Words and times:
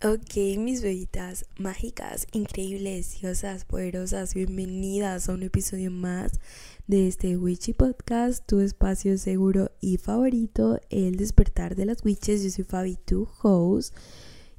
Ok, 0.00 0.56
mis 0.58 0.80
bebitas 0.80 1.46
mágicas, 1.58 2.28
increíbles, 2.30 3.20
diosas, 3.20 3.64
poderosas, 3.64 4.32
bienvenidas 4.32 5.28
a 5.28 5.32
un 5.32 5.42
episodio 5.42 5.90
más 5.90 6.38
de 6.86 7.08
este 7.08 7.36
Witchy 7.36 7.72
Podcast, 7.72 8.46
tu 8.46 8.60
espacio 8.60 9.18
seguro 9.18 9.72
y 9.80 9.96
favorito, 9.96 10.78
el 10.90 11.16
despertar 11.16 11.74
de 11.74 11.86
las 11.86 12.04
witches. 12.04 12.44
Yo 12.44 12.50
soy 12.50 12.62
Fabi, 12.62 12.96
tu 13.04 13.26
host. 13.42 13.92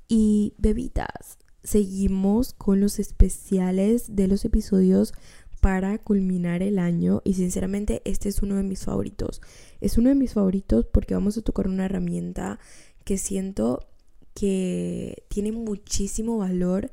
Y 0.10 0.56
bebitas, 0.58 1.38
seguimos 1.64 2.52
con 2.52 2.82
los 2.82 3.00
especiales 3.00 4.18
de 4.18 4.28
los 4.28 4.44
episodios 4.44 5.14
para 5.62 6.00
culminar 6.00 6.64
el 6.64 6.78
año 6.80 7.22
y 7.24 7.36
sinceramente 7.36 8.02
este 8.04 8.28
es 8.28 8.42
uno 8.42 8.56
de 8.56 8.64
mis 8.64 8.84
favoritos. 8.84 9.42
Es 9.80 9.98
uno 9.98 10.10
de 10.10 10.16
mis 10.16 10.34
favoritos 10.34 10.86
porque 10.86 11.14
vamos 11.14 11.38
a 11.38 11.42
tocar 11.44 11.70
una 11.70 11.86
herramienta 11.86 12.60
que 13.06 13.18
siento 13.18 13.89
que 14.40 15.24
tiene 15.28 15.52
muchísimo 15.52 16.38
valor 16.38 16.92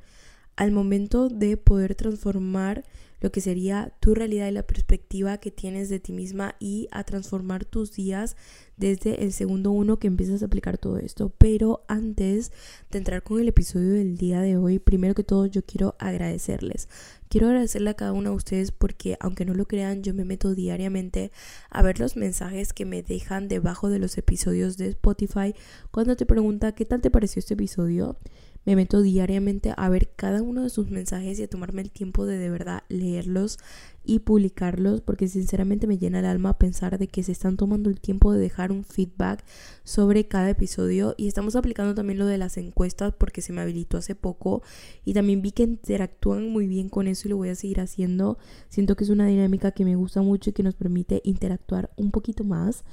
al 0.56 0.73
momento 0.73 1.28
de 1.28 1.56
poder 1.56 1.95
transformar 1.95 2.84
lo 3.20 3.33
que 3.33 3.41
sería 3.41 3.92
tu 4.01 4.15
realidad 4.15 4.48
y 4.48 4.52
la 4.52 4.66
perspectiva 4.66 5.38
que 5.38 5.51
tienes 5.51 5.88
de 5.88 6.01
ti 6.01 6.12
misma 6.12 6.55
y 6.59 6.88
a 6.91 7.05
transformar 7.05 7.65
tus 7.65 7.92
días 7.92 8.37
desde 8.77 9.23
el 9.24 9.32
segundo 9.32 9.70
uno 9.70 9.98
que 9.98 10.06
empiezas 10.06 10.42
a 10.42 10.46
aplicar 10.46 10.77
todo 10.77 10.98
esto. 10.98 11.32
Pero 11.38 11.84
antes 11.88 12.52
de 12.91 12.98
entrar 12.98 13.23
con 13.23 13.41
el 13.41 13.48
episodio 13.48 13.92
del 13.92 14.19
día 14.19 14.41
de 14.42 14.59
hoy, 14.59 14.79
primero 14.79 15.15
que 15.15 15.24
todo 15.24 15.46
yo 15.46 15.62
quiero 15.65 15.96
agradecerles. 15.98 16.88
Quiero 17.29 17.48
agradecerle 17.48 17.91
a 17.91 17.95
cada 17.95 18.12
uno 18.12 18.30
de 18.30 18.37
ustedes 18.37 18.70
porque 18.70 19.16
aunque 19.18 19.46
no 19.46 19.54
lo 19.54 19.66
crean, 19.66 20.02
yo 20.02 20.12
me 20.12 20.24
meto 20.24 20.54
diariamente 20.54 21.32
a 21.70 21.82
ver 21.82 21.98
los 21.98 22.16
mensajes 22.16 22.73
que 22.73 22.84
me 22.84 23.02
dejan 23.02 23.48
debajo 23.48 23.88
de 23.88 23.98
los 23.98 24.18
episodios 24.18 24.77
de 24.77 24.88
Spotify 24.88 25.54
cuando 25.91 26.16
te 26.16 26.26
pregunta 26.26 26.73
qué 26.73 26.85
tal 26.85 27.01
te 27.01 27.10
pareció 27.10 27.41
este 27.41 27.54
episodio. 27.54 28.18
Me 28.66 28.74
meto 28.74 29.00
diariamente 29.00 29.72
a 29.76 29.88
ver 29.88 30.10
cada 30.16 30.42
uno 30.42 30.64
de 30.64 30.70
sus 30.70 30.90
mensajes 30.90 31.38
y 31.38 31.45
a 31.45 31.48
tomarme 31.48 31.82
el 31.82 31.92
tiempo 31.92 32.26
de 32.26 32.36
de 32.36 32.50
verdad 32.50 32.82
leerlos 32.88 33.58
y 34.04 34.18
publicarlos 34.18 35.00
porque 35.00 35.28
sinceramente 35.28 35.86
me 35.86 35.98
llena 35.98 36.18
el 36.18 36.26
alma 36.26 36.58
pensar 36.58 36.98
de 36.98 37.06
que 37.06 37.23
se 37.23 37.30
están 37.30 37.56
tomando 37.56 37.90
el 37.90 38.00
tiempo 38.00 38.32
de 38.32 38.40
dejar 38.40 38.73
un 38.73 38.84
feedback 38.84 39.45
sobre 39.84 40.26
cada 40.26 40.50
episodio 40.50 41.14
y 41.16 41.28
estamos 41.28 41.54
aplicando 41.54 41.95
también 41.95 42.18
lo 42.18 42.26
de 42.26 42.38
las 42.38 42.56
encuestas 42.56 43.14
porque 43.16 43.40
se 43.40 43.52
me 43.52 43.60
habilitó 43.60 43.98
hace 43.98 44.16
poco 44.16 44.62
y 45.04 45.14
también 45.14 45.42
vi 45.42 45.52
que 45.52 45.62
interactúan 45.62 46.51
muy 46.51 46.66
bien 46.66 46.88
con 46.88 47.06
eso 47.06 47.28
y 47.28 47.30
lo 47.30 47.36
voy 47.36 47.51
a 47.51 47.54
seguir 47.54 47.80
haciendo. 47.80 48.36
Siento 48.68 48.96
que 48.96 49.04
es 49.04 49.10
una 49.10 49.26
dinámica 49.26 49.70
que 49.70 49.84
me 49.84 49.95
gusta 49.95 50.23
mucho 50.23 50.51
y 50.51 50.52
que 50.52 50.64
nos 50.64 50.74
permite 50.74 51.20
interactuar 51.24 51.90
un 51.96 52.10
poquito 52.10 52.42
más. 52.42 52.84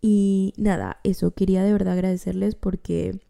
Y 0.00 0.54
nada, 0.56 0.98
eso, 1.04 1.32
quería 1.32 1.62
de 1.62 1.72
verdad 1.72 1.94
agradecerles 1.94 2.56
porque 2.56 3.20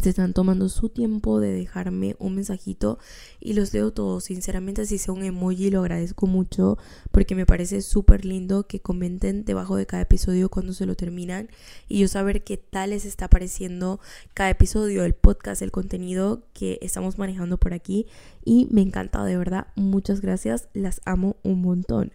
se 0.00 0.10
están 0.10 0.32
tomando 0.32 0.68
su 0.68 0.88
tiempo 0.88 1.40
de 1.40 1.52
dejarme 1.52 2.14
un 2.18 2.36
mensajito 2.36 2.98
y 3.40 3.54
los 3.54 3.74
leo 3.74 3.92
todos. 3.92 4.24
Sinceramente, 4.24 4.86
si 4.86 4.98
sea 4.98 5.12
un 5.12 5.24
emoji, 5.24 5.70
lo 5.70 5.80
agradezco 5.80 6.26
mucho 6.26 6.78
porque 7.10 7.34
me 7.34 7.46
parece 7.46 7.82
súper 7.82 8.24
lindo 8.24 8.66
que 8.66 8.80
comenten 8.80 9.44
debajo 9.44 9.76
de 9.76 9.86
cada 9.86 10.02
episodio 10.02 10.48
cuando 10.48 10.72
se 10.72 10.86
lo 10.86 10.94
terminan 10.94 11.48
y 11.88 11.98
yo 11.98 12.08
saber 12.08 12.44
qué 12.44 12.56
tal 12.56 12.90
les 12.90 13.04
está 13.04 13.28
pareciendo 13.28 14.00
cada 14.32 14.50
episodio, 14.50 15.04
el 15.04 15.14
podcast, 15.14 15.60
el 15.62 15.72
contenido 15.72 16.44
que 16.52 16.78
estamos 16.82 17.18
manejando 17.18 17.58
por 17.58 17.74
aquí. 17.74 18.06
Y 18.44 18.68
me 18.70 18.82
encanta, 18.82 19.24
de 19.24 19.36
verdad. 19.36 19.66
Muchas 19.74 20.20
gracias, 20.20 20.68
las 20.72 21.00
amo 21.04 21.36
un 21.42 21.62
montón. 21.62 22.12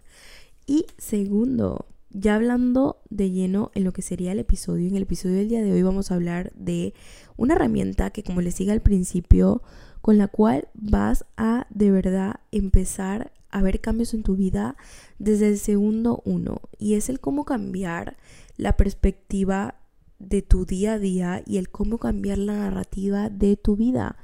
Y 0.66 0.86
segundo, 0.98 1.86
ya 2.18 2.34
hablando 2.34 3.02
de 3.10 3.30
lleno 3.30 3.70
en 3.74 3.84
lo 3.84 3.92
que 3.92 4.00
sería 4.00 4.32
el 4.32 4.38
episodio, 4.38 4.88
en 4.88 4.96
el 4.96 5.02
episodio 5.02 5.36
del 5.36 5.50
día 5.50 5.62
de 5.62 5.70
hoy 5.70 5.82
vamos 5.82 6.10
a 6.10 6.14
hablar 6.14 6.50
de 6.54 6.94
una 7.36 7.54
herramienta 7.54 8.10
que 8.10 8.22
como 8.22 8.40
les 8.40 8.56
diga 8.56 8.72
al 8.72 8.80
principio, 8.80 9.62
con 10.00 10.16
la 10.16 10.26
cual 10.26 10.68
vas 10.72 11.26
a 11.36 11.66
de 11.68 11.90
verdad 11.90 12.36
empezar 12.52 13.32
a 13.50 13.60
ver 13.60 13.82
cambios 13.82 14.14
en 14.14 14.22
tu 14.22 14.34
vida 14.34 14.76
desde 15.18 15.48
el 15.48 15.58
segundo 15.58 16.22
uno 16.24 16.62
y 16.78 16.94
es 16.94 17.10
el 17.10 17.20
cómo 17.20 17.44
cambiar 17.44 18.16
la 18.56 18.78
perspectiva 18.78 19.74
de 20.18 20.40
tu 20.40 20.64
día 20.64 20.94
a 20.94 20.98
día 20.98 21.42
y 21.46 21.58
el 21.58 21.68
cómo 21.68 21.98
cambiar 21.98 22.38
la 22.38 22.56
narrativa 22.56 23.28
de 23.28 23.56
tu 23.56 23.76
vida. 23.76 24.16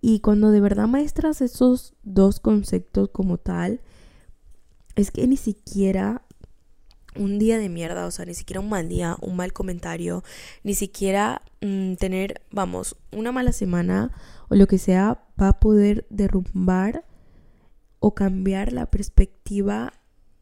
Y 0.00 0.20
cuando 0.20 0.50
de 0.52 0.60
verdad 0.62 0.88
maestras 0.88 1.42
esos 1.42 1.92
dos 2.02 2.40
conceptos 2.40 3.10
como 3.10 3.36
tal, 3.36 3.82
es 4.94 5.10
que 5.10 5.26
ni 5.26 5.36
siquiera 5.36 6.22
un 7.18 7.38
día 7.38 7.58
de 7.58 7.68
mierda, 7.68 8.06
o 8.06 8.10
sea, 8.10 8.24
ni 8.24 8.34
siquiera 8.34 8.60
un 8.60 8.68
mal 8.68 8.88
día, 8.88 9.16
un 9.20 9.36
mal 9.36 9.52
comentario, 9.52 10.22
ni 10.62 10.74
siquiera 10.74 11.42
mm, 11.60 11.94
tener, 11.94 12.42
vamos, 12.50 12.96
una 13.12 13.32
mala 13.32 13.52
semana 13.52 14.12
o 14.48 14.54
lo 14.54 14.66
que 14.66 14.78
sea, 14.78 15.24
va 15.40 15.48
a 15.48 15.60
poder 15.60 16.06
derrumbar 16.10 17.04
o 17.98 18.14
cambiar 18.14 18.72
la 18.72 18.86
perspectiva 18.86 19.92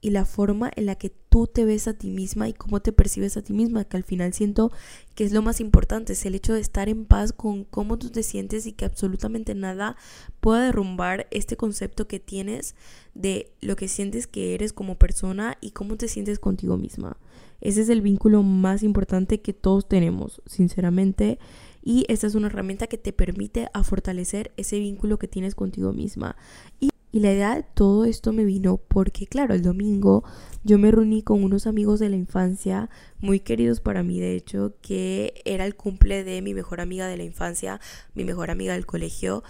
y 0.05 0.11
la 0.11 0.27
forma 0.27 0.71
en 0.77 0.85
la 0.85 0.97
que 0.97 1.09
tú 1.09 1.47
te 1.47 1.65
ves 1.65 1.89
a 1.89 1.95
ti 1.95 2.11
misma 2.11 2.47
y 2.47 2.53
cómo 2.53 2.81
te 2.81 2.93
percibes 2.93 3.39
a 3.39 3.43
ti 3.43 3.55
misma, 3.55 3.85
que 3.85 3.97
al 3.97 4.05
final 4.05 4.35
siento 4.35 4.71
que 5.15 5.25
es 5.25 5.33
lo 5.33 5.41
más 5.41 5.61
importante, 5.61 6.13
es 6.13 6.27
el 6.27 6.35
hecho 6.35 6.53
de 6.53 6.61
estar 6.61 6.91
en 6.91 7.07
paz 7.07 7.33
con 7.33 7.65
cómo 7.65 7.99
tú 7.99 8.11
te 8.11 8.23
sientes 8.23 8.67
y 8.67 8.73
que 8.73 8.85
absolutamente 8.85 9.55
nada 9.55 9.97
pueda 10.41 10.67
derrumbar 10.67 11.27
este 11.31 11.57
concepto 11.57 12.07
que 12.07 12.21
tienes 12.21 12.75
de 13.15 13.55
lo 13.63 13.77
que 13.77 13.89
sientes 13.89 14.27
que 14.27 14.53
eres 14.53 14.75
como 14.75 14.99
persona 14.99 15.57
y 15.63 15.71
cómo 15.71 15.97
te 15.97 16.09
sientes 16.09 16.39
contigo 16.39 16.77
misma. 16.77 17.17
Ese 17.63 17.81
es 17.81 17.89
el 17.89 18.03
vínculo 18.03 18.43
más 18.43 18.83
importante 18.83 19.41
que 19.41 19.55
todos 19.55 19.89
tenemos, 19.89 20.43
sinceramente. 20.45 21.39
Y 21.83 22.05
esta 22.09 22.27
es 22.27 22.35
una 22.35 22.49
herramienta 22.49 22.89
que 22.89 22.99
te 22.99 23.15
permite 23.15 23.69
a 23.73 23.85
fortalecer 23.85 24.53
ese 24.59 24.79
vínculo 24.79 25.19
que 25.19 25.29
tienes 25.29 25.55
contigo 25.55 25.95
misma. 25.95 26.37
Y 27.15 27.21
la 27.21 27.33
idea 27.33 27.55
de 27.55 27.63
todo 27.63 28.07
esto 28.07 28.33
me 28.33 28.45
vino 28.45 28.77
porque, 28.77 29.29
claro, 29.29 29.55
el 29.55 29.63
domingo 29.63 30.25
yo 30.65 30.79
me 30.79 30.91
reuní 30.91 31.23
con 31.23 31.45
unos 31.45 31.69
amigos 31.69 32.01
de 32.01 32.09
la 32.09 32.17
infancia, 32.17 32.91
muy 33.21 33.39
queridos 33.39 33.79
para 33.79 34.03
mí, 34.03 34.19
de 34.19 34.35
hecho, 34.35 34.75
que 34.83 35.41
era 35.45 35.65
el 35.65 35.77
cumple 35.77 36.25
de 36.25 36.43
mi 36.43 36.55
mejor 36.55 36.81
amiga 36.81 37.07
de 37.07 37.17
la 37.17 37.23
infancia, 37.23 37.81
mi 38.15 38.25
mejor 38.25 38.51
amiga 38.51 38.73
del 38.73 38.85
colegio, 38.85 39.45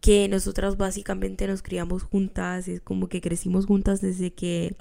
que 0.00 0.28
nosotras 0.28 0.76
básicamente 0.76 1.46
nos 1.46 1.62
criamos 1.62 2.02
juntas, 2.02 2.66
es 2.66 2.80
como 2.80 3.08
que 3.08 3.20
crecimos 3.20 3.66
juntas 3.66 4.00
desde 4.00 4.32
que 4.32 4.76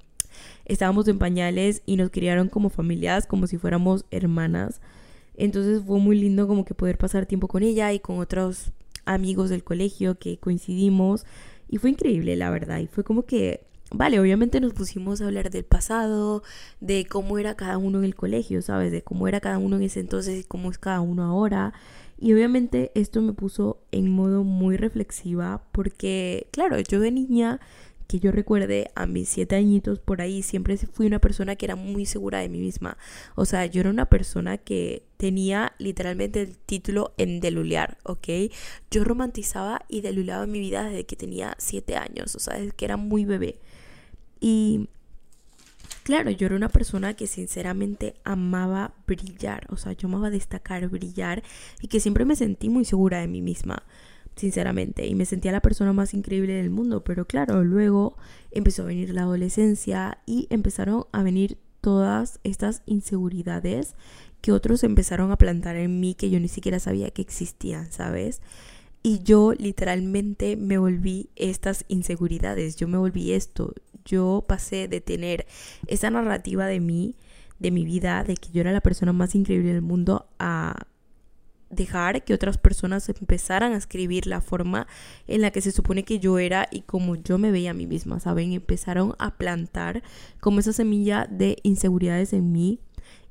estábamos 0.66 1.08
en 1.08 1.20
pañales 1.20 1.84
y 1.86 1.98
nos 1.98 2.10
criaron 2.10 2.50
como 2.50 2.72
familias, 2.72 3.28
como 3.28 3.46
si 3.46 3.60
fuéramos 3.60 4.06
hermanas. 4.10 4.82
Entonces 5.36 5.84
fue 5.86 6.00
muy 6.00 6.20
lindo 6.20 6.48
como 6.48 6.66
que 6.66 6.74
poder 6.74 6.98
pasar 6.98 7.28
tiempo 7.28 7.48
con 7.48 7.62
ella 7.62 7.94
y 7.94 8.00
con 8.00 8.18
otros 8.18 8.72
amigos 9.06 9.52
del 9.52 9.64
colegio 9.64 10.18
que 10.18 10.40
coincidimos 10.40 11.26
y 11.74 11.80
fue 11.80 11.90
increíble, 11.90 12.36
la 12.36 12.52
verdad. 12.52 12.78
Y 12.78 12.86
fue 12.86 13.04
como 13.04 13.26
que, 13.26 13.66
vale, 13.90 14.20
obviamente 14.20 14.62
nos 14.62 14.74
pusimos 14.74 15.22
a 15.22 15.26
hablar 15.26 15.50
del 15.50 15.64
pasado, 15.64 16.44
de 16.82 17.08
cómo 17.08 17.40
era 17.40 17.56
cada 17.56 17.80
uno 17.80 17.98
en 17.98 18.06
el 18.06 18.14
colegio, 18.14 18.62
¿sabes? 18.62 18.92
De 18.92 19.02
cómo 19.02 19.28
era 19.28 19.40
cada 19.40 19.58
uno 19.58 19.78
en 19.78 19.82
ese 19.82 20.00
entonces 20.00 20.42
y 20.42 20.44
cómo 20.44 20.70
es 20.70 20.78
cada 20.78 21.02
uno 21.02 21.24
ahora. 21.24 21.74
Y 22.20 22.32
obviamente 22.32 22.92
esto 22.94 23.24
me 23.24 23.34
puso 23.34 23.80
en 23.92 24.12
modo 24.12 24.44
muy 24.44 24.78
reflexiva 24.78 25.64
porque, 25.72 26.46
claro, 26.52 26.80
yo 26.80 27.00
de 27.00 27.10
niña 27.10 27.60
que 28.08 28.20
yo 28.20 28.32
recuerde 28.32 28.92
a 28.96 29.06
mis 29.06 29.30
siete 29.30 29.56
añitos 29.56 30.00
por 30.00 30.22
ahí, 30.22 30.44
siempre 30.44 30.78
fui 30.78 31.08
una 31.08 31.20
persona 31.20 31.56
que 31.56 31.66
era 31.66 31.76
muy 31.76 32.06
segura 32.06 32.40
de 32.40 32.50
mí 32.50 32.60
misma. 32.60 32.98
O 33.36 33.46
sea, 33.46 33.66
yo 33.66 33.82
era 33.82 33.90
una 33.90 34.06
persona 34.08 34.58
que 34.58 35.04
tenía 35.18 35.74
literalmente 35.78 36.42
el 36.42 36.58
título 36.58 37.14
en 37.18 37.40
delulear, 37.40 37.98
¿ok? 38.04 38.28
Yo 38.92 39.04
romantizaba 39.04 39.82
y 39.88 40.02
deluleaba 40.02 40.46
mi 40.46 40.60
vida 40.60 40.84
desde 40.84 41.06
que 41.06 41.16
tenía 41.16 41.56
siete 41.58 41.96
años, 41.96 42.36
o 42.36 42.40
sea, 42.40 42.58
desde 42.58 42.72
que 42.72 42.86
era 42.86 42.98
muy 42.98 43.26
bebé. 43.26 43.60
Y 44.40 44.90
claro, 46.04 46.30
yo 46.32 46.48
era 46.48 46.56
una 46.56 46.70
persona 46.70 47.14
que 47.16 47.28
sinceramente 47.28 48.16
amaba 48.24 48.94
brillar, 49.08 49.68
o 49.70 49.78
sea, 49.78 49.94
yo 49.94 50.08
amaba 50.08 50.30
destacar, 50.30 50.88
brillar 50.90 51.44
y 51.82 51.88
que 51.88 52.00
siempre 52.00 52.26
me 52.26 52.36
sentí 52.36 52.70
muy 52.70 52.86
segura 52.86 53.20
de 53.20 53.28
mí 53.28 53.42
misma 53.42 53.84
sinceramente, 54.36 55.06
y 55.08 55.16
me 55.16 55.26
sentía 55.26 55.52
la 55.52 55.62
persona 55.62 55.94
más 55.94 56.14
increíble 56.14 56.54
del 56.54 56.70
mundo, 56.70 57.04
pero 57.04 57.26
claro, 57.26 57.64
luego 57.64 58.18
empezó 58.52 58.84
a 58.84 58.88
venir 58.88 59.14
la 59.14 59.24
adolescencia 59.24 60.20
y 60.26 60.48
empezaron 60.50 61.06
a 61.12 61.24
venir 61.24 61.58
todas 61.82 62.40
estas 62.44 62.82
inseguridades 62.86 63.96
que 64.42 64.52
otros 64.52 64.84
empezaron 64.84 65.32
a 65.32 65.38
plantar 65.38 65.76
en 65.76 66.00
mí 66.00 66.16
que 66.16 66.30
yo 66.30 66.40
ni 66.40 66.48
siquiera 66.48 66.80
sabía 66.80 67.12
que 67.12 67.22
existían, 67.22 67.92
¿sabes? 67.92 68.42
Y 69.02 69.20
yo 69.24 69.54
literalmente 69.54 70.56
me 70.56 70.78
volví 70.78 71.30
estas 71.36 71.86
inseguridades, 71.90 72.78
yo 72.78 72.88
me 72.88 72.98
volví 72.98 73.34
esto, 73.34 73.74
yo 74.06 74.44
pasé 74.48 74.88
de 74.88 75.02
tener 75.02 75.46
esa 75.88 76.10
narrativa 76.10 76.68
de 76.68 76.80
mí, 76.80 77.16
de 77.60 77.72
mi 77.72 77.86
vida, 77.86 78.24
de 78.24 78.36
que 78.36 78.50
yo 78.52 78.62
era 78.62 78.72
la 78.72 78.82
persona 78.82 79.14
más 79.14 79.36
increíble 79.36 79.74
del 79.74 79.82
mundo, 79.82 80.28
a 80.40 80.88
dejar 81.76 82.24
que 82.24 82.34
otras 82.34 82.58
personas 82.58 83.08
empezaran 83.10 83.74
a 83.74 83.78
escribir 83.78 84.28
la 84.28 84.42
forma 84.42 84.88
en 85.28 85.42
la 85.42 85.52
que 85.52 85.62
se 85.62 85.72
supone 85.72 86.04
que 86.04 86.20
yo 86.20 86.40
era 86.40 86.68
y 86.72 86.82
como 86.82 87.16
yo 87.16 87.38
me 87.38 87.52
veía 87.52 87.72
a 87.72 87.74
mí 87.74 87.88
misma, 87.88 88.20
¿saben? 88.20 88.54
Empezaron 88.54 89.16
a 89.20 89.38
plantar 89.38 90.04
como 90.40 90.60
esa 90.60 90.74
semilla 90.74 91.28
de 91.30 91.58
inseguridades 91.64 92.34
en 92.34 92.52
mí 92.52 92.80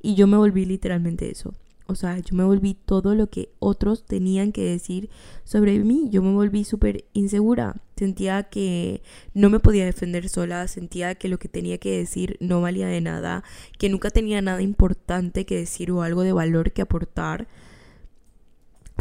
y 0.01 0.15
yo 0.15 0.27
me 0.27 0.37
volví 0.37 0.65
literalmente 0.65 1.29
eso. 1.31 1.53
O 1.85 1.95
sea, 1.95 2.17
yo 2.17 2.35
me 2.35 2.45
volví 2.45 2.75
todo 2.85 3.13
lo 3.13 3.27
que 3.27 3.49
otros 3.59 4.05
tenían 4.05 4.53
que 4.53 4.63
decir 4.63 5.09
sobre 5.43 5.77
mí. 5.79 6.07
Yo 6.09 6.21
me 6.21 6.31
volví 6.31 6.63
súper 6.63 7.03
insegura. 7.13 7.75
Sentía 7.97 8.43
que 8.43 9.01
no 9.33 9.49
me 9.49 9.59
podía 9.59 9.85
defender 9.85 10.29
sola. 10.29 10.67
Sentía 10.67 11.15
que 11.15 11.27
lo 11.27 11.39
que 11.39 11.49
tenía 11.49 11.77
que 11.77 11.97
decir 11.97 12.37
no 12.39 12.61
valía 12.61 12.87
de 12.87 13.01
nada. 13.01 13.43
Que 13.77 13.89
nunca 13.89 14.11
tenía 14.11 14.41
nada 14.41 14.61
importante 14.61 15.45
que 15.45 15.57
decir 15.57 15.91
o 15.91 16.03
algo 16.03 16.21
de 16.21 16.31
valor 16.31 16.71
que 16.71 16.81
aportar 16.81 17.47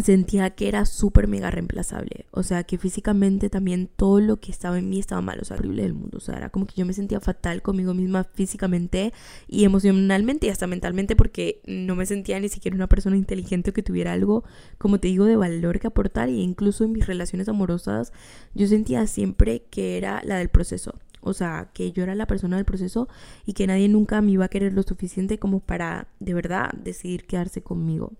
sentía 0.00 0.50
que 0.50 0.68
era 0.68 0.86
súper 0.86 1.28
mega 1.28 1.50
reemplazable. 1.50 2.26
O 2.30 2.42
sea, 2.42 2.64
que 2.64 2.78
físicamente 2.78 3.50
también 3.50 3.90
todo 3.94 4.20
lo 4.20 4.40
que 4.40 4.50
estaba 4.50 4.78
en 4.78 4.88
mí 4.88 4.98
estaba 4.98 5.20
mal. 5.20 5.38
O 5.40 5.44
sea, 5.44 5.56
horrible 5.56 5.82
del 5.82 5.94
mundo. 5.94 6.18
O 6.18 6.20
sea, 6.20 6.36
era 6.36 6.50
como 6.50 6.66
que 6.66 6.74
yo 6.76 6.86
me 6.86 6.92
sentía 6.92 7.20
fatal 7.20 7.62
conmigo 7.62 7.94
misma 7.94 8.24
físicamente 8.24 9.12
y 9.48 9.64
emocionalmente 9.64 10.46
y 10.46 10.50
hasta 10.50 10.66
mentalmente 10.66 11.16
porque 11.16 11.60
no 11.66 11.94
me 11.94 12.06
sentía 12.06 12.40
ni 12.40 12.48
siquiera 12.48 12.74
una 12.74 12.88
persona 12.88 13.16
inteligente 13.16 13.70
o 13.70 13.72
que 13.72 13.82
tuviera 13.82 14.12
algo, 14.12 14.44
como 14.78 14.98
te 14.98 15.08
digo, 15.08 15.26
de 15.26 15.36
valor 15.36 15.78
que 15.78 15.88
aportar. 15.88 16.28
Y 16.30 16.40
incluso 16.40 16.84
en 16.84 16.92
mis 16.92 17.06
relaciones 17.06 17.48
amorosas 17.48 18.12
yo 18.54 18.66
sentía 18.66 19.06
siempre 19.06 19.64
que 19.70 19.98
era 19.98 20.22
la 20.24 20.36
del 20.36 20.48
proceso. 20.48 20.94
O 21.20 21.34
sea, 21.34 21.70
que 21.72 21.92
yo 21.92 22.02
era 22.02 22.16
la 22.16 22.26
persona 22.26 22.56
del 22.56 22.64
proceso 22.64 23.08
y 23.46 23.52
que 23.52 23.66
nadie 23.68 23.88
nunca 23.88 24.20
me 24.20 24.32
iba 24.32 24.46
a 24.46 24.48
querer 24.48 24.72
lo 24.72 24.82
suficiente 24.82 25.38
como 25.38 25.60
para 25.60 26.08
de 26.18 26.34
verdad 26.34 26.72
decidir 26.72 27.26
quedarse 27.26 27.62
conmigo. 27.62 28.12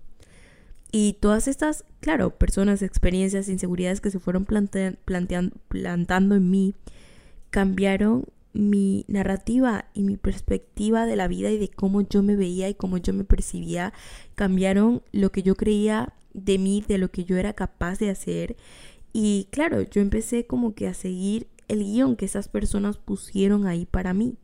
Y 0.95 1.13
todas 1.13 1.47
estas, 1.47 1.85
claro, 2.01 2.37
personas, 2.37 2.83
experiencias, 2.83 3.49
inseguridades 3.49 3.99
que 3.99 4.11
se 4.11 4.19
fueron 4.19 4.45
plantando 4.45 6.35
en 6.35 6.51
mí, 6.51 6.75
cambiaron 7.49 8.25
mi 8.53 9.03
narrativa 9.07 9.85
y 9.95 10.03
mi 10.03 10.17
perspectiva 10.17 11.07
de 11.07 11.15
la 11.15 11.27
vida 11.27 11.49
y 11.49 11.57
de 11.57 11.69
cómo 11.69 12.01
yo 12.01 12.21
me 12.21 12.35
veía 12.35 12.69
y 12.69 12.75
cómo 12.75 12.97
yo 12.99 13.11
me 13.11 13.23
percibía, 13.23 13.91
cambiaron 14.35 15.01
lo 15.11 15.31
que 15.31 15.41
yo 15.41 15.55
creía 15.55 16.13
de 16.35 16.59
mí, 16.59 16.85
de 16.87 16.99
lo 16.99 17.09
que 17.09 17.23
yo 17.23 17.37
era 17.37 17.53
capaz 17.53 17.97
de 17.97 18.11
hacer. 18.11 18.55
Y 19.13 19.47
claro, 19.49 19.81
yo 19.81 19.99
empecé 19.99 20.45
como 20.45 20.75
que 20.75 20.87
a 20.87 20.93
seguir 20.93 21.47
el 21.69 21.79
guion 21.79 22.15
que 22.15 22.25
esas 22.25 22.49
personas 22.49 22.97
pusieron 22.97 23.65
ahí 23.65 23.87
para 23.87 24.13
mí. 24.13 24.35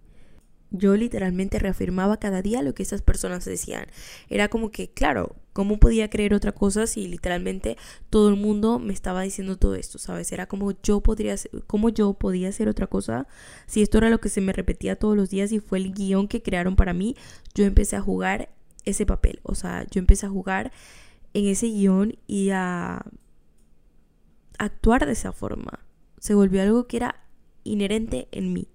Yo 0.71 0.95
literalmente 0.95 1.57
reafirmaba 1.57 2.17
cada 2.17 2.41
día 2.41 2.61
lo 2.61 2.75
que 2.75 2.83
esas 2.83 3.01
personas 3.01 3.45
decían. 3.45 3.87
Era 4.29 4.49
como 4.49 4.69
que, 4.69 4.91
claro, 4.91 5.35
¿cómo 5.53 5.79
podía 5.79 6.09
creer 6.09 6.33
otra 6.33 6.51
cosa 6.51 6.85
si 6.85 7.07
literalmente 7.07 7.75
todo 8.09 8.29
el 8.29 8.35
mundo 8.35 8.77
me 8.79 8.93
estaba 8.93 9.23
diciendo 9.23 9.57
todo 9.57 9.75
esto, 9.75 9.97
¿sabes? 9.97 10.31
Era 10.31 10.45
como 10.45 10.73
yo 10.83 11.01
podría 11.01 11.35
cómo 11.67 11.89
yo 11.89 12.13
podía 12.13 12.49
hacer 12.49 12.69
otra 12.69 12.87
cosa 12.87 13.27
si 13.65 13.81
esto 13.81 13.97
era 13.97 14.09
lo 14.09 14.19
que 14.19 14.29
se 14.29 14.41
me 14.41 14.53
repetía 14.53 14.95
todos 14.95 15.17
los 15.17 15.29
días 15.29 15.51
y 15.51 15.59
fue 15.59 15.79
el 15.79 15.91
guion 15.93 16.27
que 16.27 16.43
crearon 16.43 16.75
para 16.75 16.93
mí. 16.93 17.15
Yo 17.55 17.65
empecé 17.65 17.95
a 17.95 18.01
jugar 18.01 18.49
ese 18.85 19.05
papel, 19.05 19.39
o 19.43 19.55
sea, 19.55 19.85
yo 19.89 19.99
empecé 19.99 20.27
a 20.27 20.29
jugar 20.29 20.71
en 21.33 21.47
ese 21.47 21.67
guion 21.67 22.17
y 22.27 22.51
a 22.51 23.03
actuar 24.57 25.05
de 25.05 25.13
esa 25.13 25.31
forma. 25.31 25.79
Se 26.19 26.35
volvió 26.35 26.61
algo 26.61 26.87
que 26.87 26.97
era 26.97 27.23
inherente 27.63 28.27
en 28.31 28.53
mí. 28.53 28.67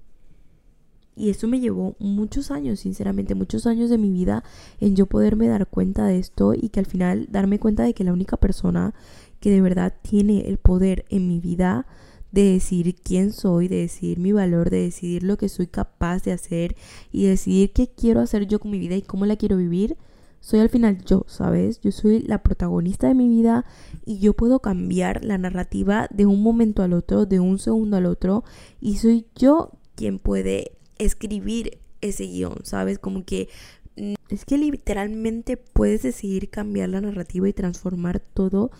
Y 1.16 1.30
eso 1.30 1.46
me 1.46 1.60
llevó 1.60 1.94
muchos 1.98 2.50
años, 2.50 2.80
sinceramente, 2.80 3.34
muchos 3.34 3.66
años 3.66 3.90
de 3.90 3.98
mi 3.98 4.10
vida 4.10 4.42
en 4.80 4.96
yo 4.96 5.06
poderme 5.06 5.48
dar 5.48 5.68
cuenta 5.68 6.06
de 6.06 6.18
esto 6.18 6.54
y 6.54 6.70
que 6.70 6.80
al 6.80 6.86
final 6.86 7.28
darme 7.30 7.58
cuenta 7.58 7.84
de 7.84 7.94
que 7.94 8.04
la 8.04 8.12
única 8.12 8.36
persona 8.36 8.94
que 9.40 9.50
de 9.50 9.60
verdad 9.60 9.94
tiene 10.02 10.48
el 10.48 10.58
poder 10.58 11.04
en 11.10 11.28
mi 11.28 11.38
vida 11.38 11.86
de 12.32 12.52
decidir 12.54 12.96
quién 12.96 13.32
soy, 13.32 13.68
de 13.68 13.76
decidir 13.76 14.18
mi 14.18 14.32
valor, 14.32 14.68
de 14.68 14.82
decidir 14.82 15.22
lo 15.22 15.36
que 15.36 15.48
soy 15.48 15.68
capaz 15.68 16.24
de 16.24 16.32
hacer 16.32 16.74
y 17.12 17.26
decidir 17.26 17.72
qué 17.72 17.86
quiero 17.86 18.20
hacer 18.20 18.48
yo 18.48 18.58
con 18.58 18.72
mi 18.72 18.78
vida 18.80 18.96
y 18.96 19.02
cómo 19.02 19.24
la 19.24 19.36
quiero 19.36 19.56
vivir, 19.56 19.96
soy 20.40 20.60
al 20.60 20.68
final 20.68 21.02
yo, 21.04 21.24
¿sabes? 21.28 21.80
Yo 21.80 21.92
soy 21.92 22.20
la 22.20 22.42
protagonista 22.42 23.06
de 23.06 23.14
mi 23.14 23.28
vida 23.28 23.64
y 24.04 24.18
yo 24.18 24.34
puedo 24.34 24.58
cambiar 24.58 25.24
la 25.24 25.38
narrativa 25.38 26.08
de 26.10 26.26
un 26.26 26.42
momento 26.42 26.82
al 26.82 26.92
otro, 26.92 27.24
de 27.24 27.38
un 27.38 27.58
segundo 27.58 27.96
al 27.96 28.04
otro 28.04 28.44
y 28.80 28.96
soy 28.96 29.26
yo 29.36 29.70
quien 29.94 30.18
puede 30.18 30.72
escribir 30.98 31.78
ese 32.00 32.26
guion, 32.26 32.64
¿sabes? 32.64 32.98
Como 32.98 33.24
que 33.24 33.48
mm, 33.96 34.14
es 34.28 34.44
que 34.44 34.58
literalmente 34.58 35.56
puedes 35.56 36.02
decidir 36.02 36.50
cambiar 36.50 36.90
la 36.90 37.00
narrativa 37.00 37.48
y 37.48 37.52
transformar 37.52 38.20
todo 38.20 38.70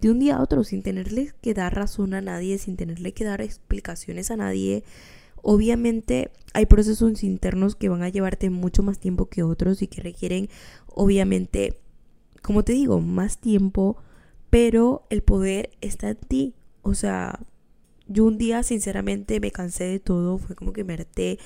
de 0.00 0.10
un 0.10 0.18
día 0.18 0.36
a 0.36 0.42
otro 0.42 0.64
sin 0.64 0.82
tenerle 0.82 1.32
que 1.40 1.54
dar 1.54 1.74
razón 1.74 2.14
a 2.14 2.20
nadie, 2.20 2.58
sin 2.58 2.76
tenerle 2.76 3.12
que 3.12 3.24
dar 3.24 3.40
explicaciones 3.40 4.30
a 4.30 4.36
nadie. 4.36 4.84
Obviamente 5.42 6.30
hay 6.52 6.66
procesos 6.66 7.22
internos 7.22 7.76
que 7.76 7.88
van 7.88 8.02
a 8.02 8.08
llevarte 8.08 8.50
mucho 8.50 8.82
más 8.82 8.98
tiempo 8.98 9.26
que 9.26 9.42
otros 9.42 9.82
y 9.82 9.88
que 9.88 10.02
requieren, 10.02 10.48
obviamente, 10.86 11.78
como 12.42 12.64
te 12.64 12.72
digo, 12.72 13.00
más 13.00 13.38
tiempo, 13.38 13.96
pero 14.50 15.06
el 15.10 15.22
poder 15.22 15.70
está 15.80 16.10
en 16.10 16.16
ti. 16.16 16.54
O 16.82 16.94
sea, 16.94 17.40
yo 18.06 18.24
un 18.24 18.38
día 18.38 18.62
sinceramente 18.62 19.40
me 19.40 19.50
cansé 19.50 19.84
de 19.84 20.00
todo, 20.00 20.38
fue 20.38 20.54
como 20.54 20.72
que 20.72 20.84
me 20.84 20.94
harté 20.94 21.38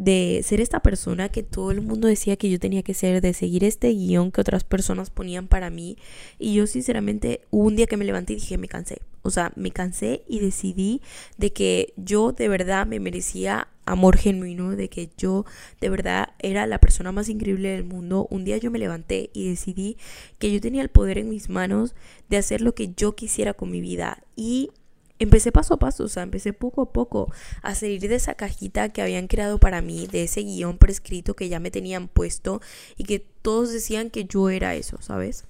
de 0.00 0.40
ser 0.42 0.62
esta 0.62 0.80
persona 0.80 1.28
que 1.28 1.42
todo 1.42 1.70
el 1.72 1.82
mundo 1.82 2.08
decía 2.08 2.36
que 2.36 2.48
yo 2.48 2.58
tenía 2.58 2.82
que 2.82 2.94
ser, 2.94 3.20
de 3.20 3.34
seguir 3.34 3.64
este 3.64 3.90
guion 3.90 4.32
que 4.32 4.40
otras 4.40 4.64
personas 4.64 5.10
ponían 5.10 5.46
para 5.46 5.68
mí. 5.68 5.98
Y 6.38 6.54
yo 6.54 6.66
sinceramente 6.66 7.42
un 7.50 7.76
día 7.76 7.86
que 7.86 7.98
me 7.98 8.06
levanté 8.06 8.32
y 8.32 8.36
dije, 8.36 8.56
me 8.56 8.66
cansé. 8.66 9.02
O 9.20 9.28
sea, 9.28 9.52
me 9.56 9.72
cansé 9.72 10.22
y 10.26 10.38
decidí 10.38 11.02
de 11.36 11.52
que 11.52 11.92
yo 11.98 12.32
de 12.32 12.48
verdad 12.48 12.86
me 12.86 12.98
merecía 12.98 13.68
amor 13.84 14.16
genuino, 14.16 14.74
de 14.74 14.88
que 14.88 15.10
yo 15.18 15.44
de 15.82 15.90
verdad 15.90 16.30
era 16.38 16.66
la 16.66 16.78
persona 16.78 17.12
más 17.12 17.28
increíble 17.28 17.68
del 17.68 17.84
mundo. 17.84 18.26
Un 18.30 18.44
día 18.44 18.56
yo 18.56 18.70
me 18.70 18.78
levanté 18.78 19.28
y 19.34 19.50
decidí 19.50 19.98
que 20.38 20.50
yo 20.50 20.62
tenía 20.62 20.80
el 20.80 20.88
poder 20.88 21.18
en 21.18 21.28
mis 21.28 21.50
manos 21.50 21.94
de 22.30 22.38
hacer 22.38 22.62
lo 22.62 22.74
que 22.74 22.94
yo 22.94 23.14
quisiera 23.14 23.52
con 23.52 23.70
mi 23.70 23.82
vida. 23.82 24.22
Y 24.34 24.70
empecé 25.20 25.52
paso 25.52 25.74
a 25.74 25.78
paso, 25.78 26.04
o 26.04 26.08
sea, 26.08 26.24
empecé 26.24 26.52
poco 26.52 26.82
a 26.82 26.92
poco 26.92 27.32
a 27.62 27.74
salir 27.76 28.00
de 28.00 28.16
esa 28.16 28.34
cajita 28.34 28.88
que 28.88 29.02
habían 29.02 29.28
creado 29.28 29.58
para 29.58 29.82
mí, 29.82 30.08
de 30.08 30.24
ese 30.24 30.40
guion 30.40 30.78
prescrito 30.78 31.34
que 31.34 31.48
ya 31.48 31.60
me 31.60 31.70
tenían 31.70 32.08
puesto 32.08 32.60
y 32.96 33.04
que 33.04 33.20
todos 33.20 33.72
decían 33.72 34.10
que 34.10 34.24
yo 34.24 34.50
era 34.50 34.74
eso, 34.74 35.00
¿sabes? 35.00 35.44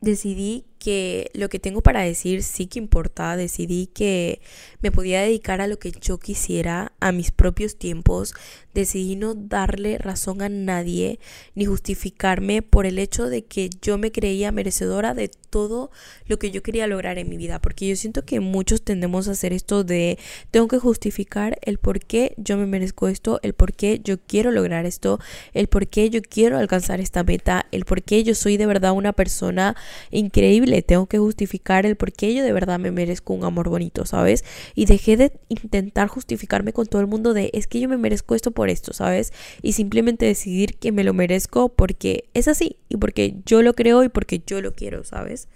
Decidí 0.00 0.66
que 0.80 1.30
lo 1.34 1.48
que 1.50 1.60
tengo 1.60 1.82
para 1.82 2.00
decir 2.00 2.42
sí 2.42 2.66
que 2.66 2.78
importa, 2.78 3.36
decidí 3.36 3.86
que 3.86 4.40
me 4.80 4.90
podía 4.90 5.20
dedicar 5.20 5.60
a 5.60 5.66
lo 5.66 5.78
que 5.78 5.92
yo 5.92 6.18
quisiera, 6.18 6.92
a 7.00 7.12
mis 7.12 7.30
propios 7.30 7.76
tiempos, 7.76 8.34
decidí 8.74 9.14
no 9.14 9.34
darle 9.34 9.98
razón 9.98 10.42
a 10.42 10.48
nadie 10.48 11.20
ni 11.54 11.66
justificarme 11.66 12.62
por 12.62 12.86
el 12.86 12.98
hecho 12.98 13.28
de 13.28 13.44
que 13.44 13.68
yo 13.82 13.98
me 13.98 14.10
creía 14.10 14.52
merecedora 14.52 15.12
de 15.12 15.28
todo 15.28 15.90
lo 16.26 16.38
que 16.38 16.50
yo 16.50 16.62
quería 16.62 16.86
lograr 16.86 17.18
en 17.18 17.28
mi 17.28 17.36
vida, 17.36 17.60
porque 17.60 17.88
yo 17.88 17.96
siento 17.96 18.24
que 18.24 18.40
muchos 18.40 18.82
tendemos 18.82 19.28
a 19.28 19.32
hacer 19.32 19.52
esto 19.52 19.84
de 19.84 20.18
tengo 20.50 20.68
que 20.68 20.78
justificar 20.78 21.58
el 21.62 21.78
por 21.78 22.00
qué 22.00 22.34
yo 22.38 22.56
me 22.56 22.66
merezco 22.66 23.08
esto, 23.08 23.40
el 23.42 23.52
por 23.52 23.72
qué 23.74 24.00
yo 24.02 24.18
quiero 24.18 24.50
lograr 24.50 24.86
esto, 24.86 25.18
el 25.52 25.66
por 25.66 25.88
qué 25.88 26.08
yo 26.08 26.22
quiero 26.22 26.56
alcanzar 26.56 27.00
esta 27.00 27.22
meta, 27.24 27.66
el 27.72 27.84
por 27.84 28.02
qué 28.02 28.22
yo 28.22 28.34
soy 28.34 28.56
de 28.56 28.66
verdad 28.66 28.92
una 28.92 29.12
persona 29.12 29.76
increíble 30.10 30.69
tengo 30.82 31.06
que 31.06 31.18
justificar 31.18 31.86
el 31.86 31.96
por 31.96 32.12
qué 32.12 32.34
yo 32.34 32.42
de 32.42 32.52
verdad 32.52 32.78
me 32.78 32.90
merezco 32.90 33.34
un 33.34 33.44
amor 33.44 33.68
bonito, 33.68 34.06
¿sabes? 34.06 34.44
Y 34.74 34.86
dejé 34.86 35.16
de 35.16 35.32
intentar 35.48 36.08
justificarme 36.08 36.72
con 36.72 36.86
todo 36.86 37.00
el 37.00 37.06
mundo 37.06 37.34
de 37.34 37.50
es 37.52 37.66
que 37.66 37.80
yo 37.80 37.88
me 37.88 37.96
merezco 37.96 38.34
esto 38.34 38.50
por 38.50 38.70
esto, 38.70 38.92
¿sabes? 38.92 39.32
Y 39.62 39.72
simplemente 39.72 40.26
decidir 40.26 40.76
que 40.78 40.92
me 40.92 41.04
lo 41.04 41.14
merezco 41.14 41.68
porque 41.68 42.28
es 42.34 42.48
así 42.48 42.76
y 42.88 42.96
porque 42.96 43.36
yo 43.44 43.62
lo 43.62 43.74
creo 43.74 44.04
y 44.04 44.08
porque 44.08 44.42
yo 44.46 44.60
lo 44.60 44.72
quiero, 44.72 45.04
¿sabes? 45.04 45.48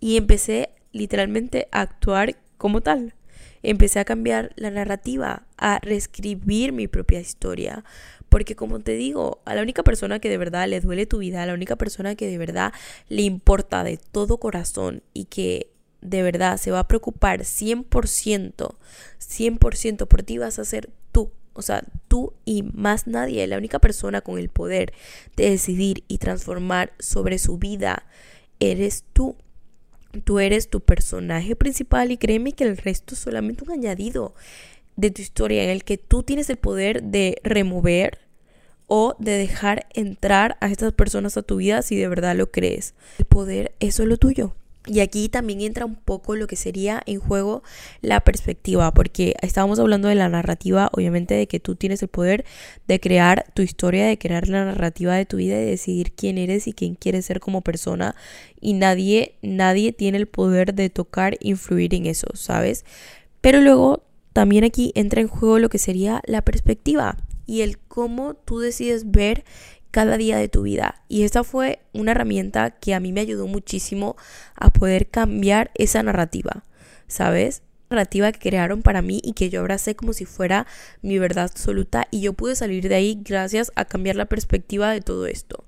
Y 0.00 0.16
empecé 0.16 0.70
literalmente 0.92 1.68
a 1.72 1.82
actuar 1.82 2.36
como 2.58 2.80
tal. 2.80 3.14
Empecé 3.62 3.98
a 3.98 4.04
cambiar 4.04 4.52
la 4.56 4.70
narrativa, 4.70 5.46
a 5.58 5.78
reescribir 5.80 6.72
mi 6.72 6.88
propia 6.88 7.20
historia, 7.20 7.84
porque 8.30 8.56
como 8.56 8.78
te 8.78 8.92
digo, 8.92 9.42
a 9.44 9.54
la 9.54 9.62
única 9.62 9.82
persona 9.82 10.20
que 10.20 10.30
de 10.30 10.38
verdad 10.38 10.66
le 10.68 10.80
duele 10.80 11.04
tu 11.04 11.18
vida, 11.18 11.42
a 11.42 11.46
la 11.46 11.52
única 11.52 11.76
persona 11.76 12.14
que 12.14 12.28
de 12.28 12.38
verdad 12.38 12.72
le 13.08 13.22
importa 13.22 13.84
de 13.84 13.98
todo 13.98 14.38
corazón 14.38 15.02
y 15.12 15.26
que 15.26 15.70
de 16.00 16.22
verdad 16.22 16.56
se 16.56 16.70
va 16.70 16.78
a 16.78 16.88
preocupar 16.88 17.40
100%, 17.40 18.74
100% 19.18 20.06
por 20.06 20.22
ti 20.22 20.38
vas 20.38 20.58
a 20.58 20.64
ser 20.64 20.88
tú. 21.12 21.32
O 21.52 21.62
sea, 21.62 21.84
tú 22.06 22.32
y 22.44 22.62
más 22.62 23.08
nadie, 23.08 23.46
la 23.48 23.58
única 23.58 23.80
persona 23.80 24.20
con 24.20 24.38
el 24.38 24.48
poder 24.48 24.94
de 25.36 25.50
decidir 25.50 26.04
y 26.06 26.18
transformar 26.18 26.92
sobre 27.00 27.38
su 27.38 27.58
vida, 27.58 28.06
eres 28.60 29.04
tú. 29.12 29.36
Tú 30.24 30.40
eres 30.40 30.68
tu 30.68 30.80
personaje 30.80 31.54
principal 31.54 32.10
y 32.10 32.16
créeme 32.16 32.52
que 32.52 32.64
el 32.64 32.76
resto 32.76 33.14
es 33.14 33.20
solamente 33.20 33.62
un 33.62 33.70
añadido 33.70 34.34
de 34.96 35.10
tu 35.10 35.22
historia 35.22 35.64
en 35.64 35.70
el 35.70 35.84
que 35.84 35.98
tú 35.98 36.22
tienes 36.22 36.50
el 36.50 36.56
poder 36.56 37.02
de 37.02 37.40
remover 37.42 38.18
o 38.86 39.14
de 39.18 39.32
dejar 39.38 39.86
entrar 39.94 40.56
a 40.60 40.68
estas 40.68 40.92
personas 40.92 41.36
a 41.36 41.42
tu 41.42 41.56
vida 41.56 41.82
si 41.82 41.96
de 41.96 42.08
verdad 42.08 42.34
lo 42.34 42.50
crees. 42.50 42.94
El 43.18 43.24
poder 43.24 43.72
es 43.78 43.94
solo 43.94 44.16
tuyo. 44.16 44.54
Y 44.86 45.00
aquí 45.00 45.28
también 45.28 45.60
entra 45.60 45.84
un 45.84 45.94
poco 45.94 46.36
lo 46.36 46.46
que 46.46 46.56
sería 46.56 47.02
en 47.04 47.20
juego 47.20 47.62
la 48.00 48.20
perspectiva, 48.22 48.92
porque 48.92 49.34
estábamos 49.42 49.78
hablando 49.78 50.08
de 50.08 50.14
la 50.14 50.30
narrativa, 50.30 50.88
obviamente 50.92 51.34
de 51.34 51.46
que 51.46 51.60
tú 51.60 51.76
tienes 51.76 52.02
el 52.02 52.08
poder 52.08 52.46
de 52.88 52.98
crear 52.98 53.44
tu 53.52 53.60
historia, 53.60 54.06
de 54.06 54.18
crear 54.18 54.48
la 54.48 54.64
narrativa 54.64 55.14
de 55.14 55.26
tu 55.26 55.36
vida, 55.36 55.60
y 55.60 55.66
decidir 55.66 56.12
quién 56.12 56.38
eres 56.38 56.66
y 56.66 56.72
quién 56.72 56.94
quieres 56.94 57.26
ser 57.26 57.40
como 57.40 57.60
persona. 57.60 58.16
Y 58.58 58.72
nadie, 58.72 59.36
nadie 59.42 59.92
tiene 59.92 60.16
el 60.16 60.26
poder 60.26 60.74
de 60.74 60.88
tocar, 60.88 61.36
influir 61.40 61.94
en 61.94 62.06
eso, 62.06 62.28
¿sabes? 62.32 62.86
Pero 63.42 63.60
luego 63.60 64.02
también 64.40 64.64
aquí 64.64 64.90
entra 64.94 65.20
en 65.20 65.28
juego 65.28 65.58
lo 65.58 65.68
que 65.68 65.76
sería 65.76 66.22
la 66.24 66.40
perspectiva 66.40 67.18
y 67.44 67.60
el 67.60 67.76
cómo 67.76 68.32
tú 68.32 68.58
decides 68.58 69.10
ver 69.10 69.44
cada 69.90 70.16
día 70.16 70.38
de 70.38 70.48
tu 70.48 70.62
vida. 70.62 71.02
Y 71.08 71.24
esta 71.24 71.44
fue 71.44 71.80
una 71.92 72.12
herramienta 72.12 72.70
que 72.70 72.94
a 72.94 73.00
mí 73.00 73.12
me 73.12 73.20
ayudó 73.20 73.46
muchísimo 73.46 74.16
a 74.54 74.70
poder 74.70 75.10
cambiar 75.10 75.72
esa 75.74 76.02
narrativa, 76.02 76.64
¿sabes? 77.06 77.60
narrativa 77.90 78.32
que 78.32 78.38
crearon 78.38 78.80
para 78.80 79.02
mí 79.02 79.20
y 79.22 79.34
que 79.34 79.50
yo 79.50 79.60
abracé 79.60 79.94
como 79.94 80.14
si 80.14 80.24
fuera 80.24 80.66
mi 81.02 81.18
verdad 81.18 81.44
absoluta 81.44 82.06
y 82.10 82.22
yo 82.22 82.32
pude 82.32 82.56
salir 82.56 82.88
de 82.88 82.94
ahí 82.94 83.20
gracias 83.22 83.70
a 83.74 83.84
cambiar 83.84 84.16
la 84.16 84.24
perspectiva 84.24 84.90
de 84.90 85.02
todo 85.02 85.26
esto. 85.26 85.66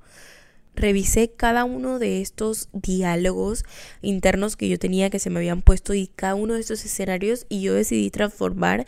Revisé 0.74 1.30
cada 1.30 1.64
uno 1.64 1.98
de 1.98 2.20
estos 2.20 2.68
diálogos 2.72 3.64
internos 4.00 4.56
que 4.56 4.68
yo 4.68 4.78
tenía 4.78 5.10
que 5.10 5.18
se 5.18 5.30
me 5.30 5.38
habían 5.38 5.62
puesto 5.62 5.94
y 5.94 6.06
cada 6.08 6.34
uno 6.34 6.54
de 6.54 6.60
estos 6.60 6.84
escenarios 6.84 7.46
y 7.48 7.60
yo 7.62 7.74
decidí 7.74 8.10
transformar 8.10 8.86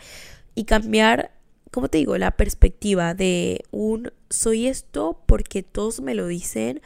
y 0.54 0.64
cambiar 0.64 1.34
como 1.74 1.88
te 1.88 1.98
digo, 1.98 2.16
la 2.18 2.30
perspectiva 2.30 3.14
de 3.14 3.64
un 3.72 4.12
soy 4.30 4.68
esto 4.68 5.20
porque 5.26 5.64
todos 5.64 6.00
me 6.00 6.14
lo 6.14 6.28
dicen, 6.28 6.80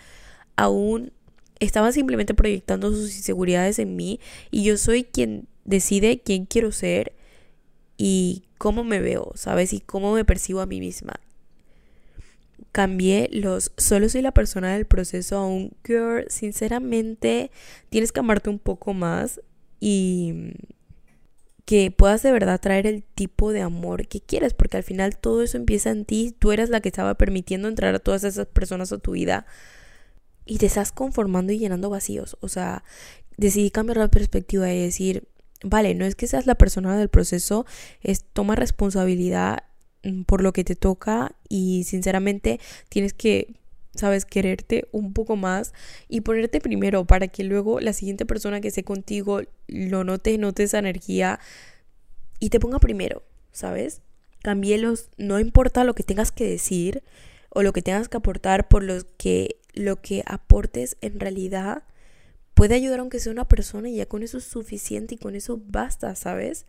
aún 0.57 1.13
estaban 1.61 1.93
simplemente 1.93 2.33
proyectando 2.33 2.91
sus 2.91 3.15
inseguridades 3.15 3.79
en 3.79 3.97
mí 3.97 4.19
y 4.51 4.65
yo 4.65 4.79
soy 4.79 5.05
quien 5.05 5.47
decide 5.67 6.23
quién 6.25 6.47
quiero 6.47 6.73
ser 6.73 7.13
y 7.99 8.45
cómo 8.57 8.83
me 8.83 9.01
veo, 9.01 9.33
¿sabes? 9.35 9.75
Y 9.75 9.81
cómo 9.81 10.15
me 10.15 10.25
percibo 10.25 10.63
a 10.63 10.67
mí 10.67 10.81
misma. 10.81 11.21
Cambié 12.73 13.29
los 13.33 13.73
solo 13.77 14.09
soy 14.09 14.23
la 14.23 14.33
persona 14.33 14.75
del 14.75 14.87
proceso 14.87 15.39
a 15.39 15.47
un 15.47 15.73
girl, 15.85 16.27
sinceramente 16.29 17.51
tienes 17.89 18.13
que 18.13 18.21
amarte 18.21 18.51
un 18.51 18.59
poco 18.59 18.95
más 18.95 19.41
y 19.81 20.53
que 21.69 21.91
puedas 21.91 22.23
de 22.23 22.33
verdad 22.33 22.61
traer 22.61 22.87
el 22.87 23.03
tipo 23.03 23.53
de 23.53 23.61
amor 23.61 24.09
que 24.09 24.23
quieres, 24.23 24.55
porque 24.55 24.79
al 24.79 24.83
final 24.83 25.19
todo 25.19 25.43
eso 25.43 25.59
empieza 25.59 25.91
en 25.91 26.07
ti, 26.07 26.35
tú 26.39 26.51
eres 26.51 26.71
la 26.71 26.81
que 26.81 26.89
estaba 26.89 27.15
permitiendo 27.17 27.69
entrar 27.69 27.95
a 27.95 27.99
todas 27.99 28.25
esas 28.25 28.47
personas 28.47 28.91
a 28.91 28.99
tu 28.99 29.13
vida 29.13 29.45
y 30.47 30.57
te 30.57 30.65
estás 30.65 30.93
conformando 30.93 31.53
y 31.53 31.59
llenando 31.59 31.91
vacíos, 31.91 32.39
o 32.41 32.49
sea, 32.49 32.85
decidí 33.37 33.71
cambiar 33.71 33.99
la 33.99 34.09
perspectiva 34.09 34.73
y 34.73 34.81
decir, 34.81 35.29
vale, 35.63 35.95
no 35.95 36.07
es 36.07 36.15
que 36.15 36.27
seas 36.27 36.47
la 36.47 36.55
persona 36.55 36.97
del 36.97 37.11
proceso, 37.11 37.67
es 38.01 38.25
toma 38.25 38.55
responsabilidad 38.55 39.65
por 40.27 40.43
lo 40.43 40.53
que 40.53 40.65
te 40.65 40.77
toca 40.77 41.35
y 41.49 41.85
sinceramente 41.85 42.61
tienes 42.89 43.13
que 43.13 43.55
sabes, 43.95 44.25
quererte 44.25 44.89
un 44.93 45.13
poco 45.13 45.37
más 45.37 45.73
y 46.09 46.21
ponerte 46.23 46.61
primero 46.61 47.05
para 47.05 47.29
que 47.29 47.45
luego 47.45 47.81
la 47.81 47.93
siguiente 47.93 48.27
persona 48.27 48.61
que 48.61 48.69
esté 48.69 48.85
contigo 48.85 49.41
lo 49.67 50.05
note, 50.05 50.39
note 50.39 50.63
esa 50.63 50.79
energía 50.79 51.41
y 52.39 52.51
te 52.51 52.61
ponga 52.61 52.79
primero, 52.79 53.23
¿sabes? 53.53 54.01
Cambiélos, 54.43 55.11
no 55.19 55.41
importa 55.41 55.85
lo 55.85 55.95
que 55.95 56.05
tengas 56.05 56.33
que 56.33 56.49
decir 56.49 57.03
o 57.51 57.63
lo 57.63 57.73
que 57.73 57.83
tengas 57.83 58.09
que 58.09 58.17
aportar, 58.17 58.69
por 58.69 58.83
lo 58.83 58.95
que 59.17 59.57
lo 59.75 60.01
que 60.01 60.23
aportes 60.27 60.97
en 61.01 61.21
realidad 61.21 61.85
puede 62.55 62.75
ayudar 62.75 63.01
aunque 63.01 63.21
sea 63.21 63.33
una 63.33 63.47
persona 63.47 63.89
y 63.89 63.97
ya 63.97 64.07
con 64.07 64.23
eso 64.23 64.39
es 64.39 64.45
suficiente 64.45 65.15
y 65.15 65.19
con 65.19 65.35
eso 65.35 65.61
basta, 65.67 66.15
¿sabes? 66.15 66.67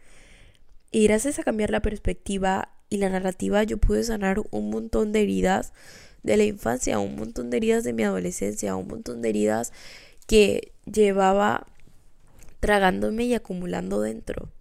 Y 0.91 1.05
gracias 1.05 1.39
a 1.39 1.43
cambiar 1.43 1.69
la 1.69 1.81
perspectiva 1.81 2.69
y 2.89 2.97
la 2.97 3.09
narrativa 3.09 3.63
yo 3.63 3.77
pude 3.77 4.03
sanar 4.03 4.41
un 4.51 4.69
montón 4.69 5.11
de 5.11 5.21
heridas 5.21 5.73
de 6.23 6.37
la 6.37 6.43
infancia, 6.43 6.99
un 6.99 7.15
montón 7.15 7.49
de 7.49 7.57
heridas 7.57 7.83
de 7.83 7.93
mi 7.93 8.03
adolescencia, 8.03 8.75
un 8.75 8.87
montón 8.87 9.21
de 9.21 9.29
heridas 9.29 9.71
que 10.27 10.73
llevaba 10.85 11.67
tragándome 12.59 13.25
y 13.25 13.33
acumulando 13.33 14.01
dentro. 14.01 14.51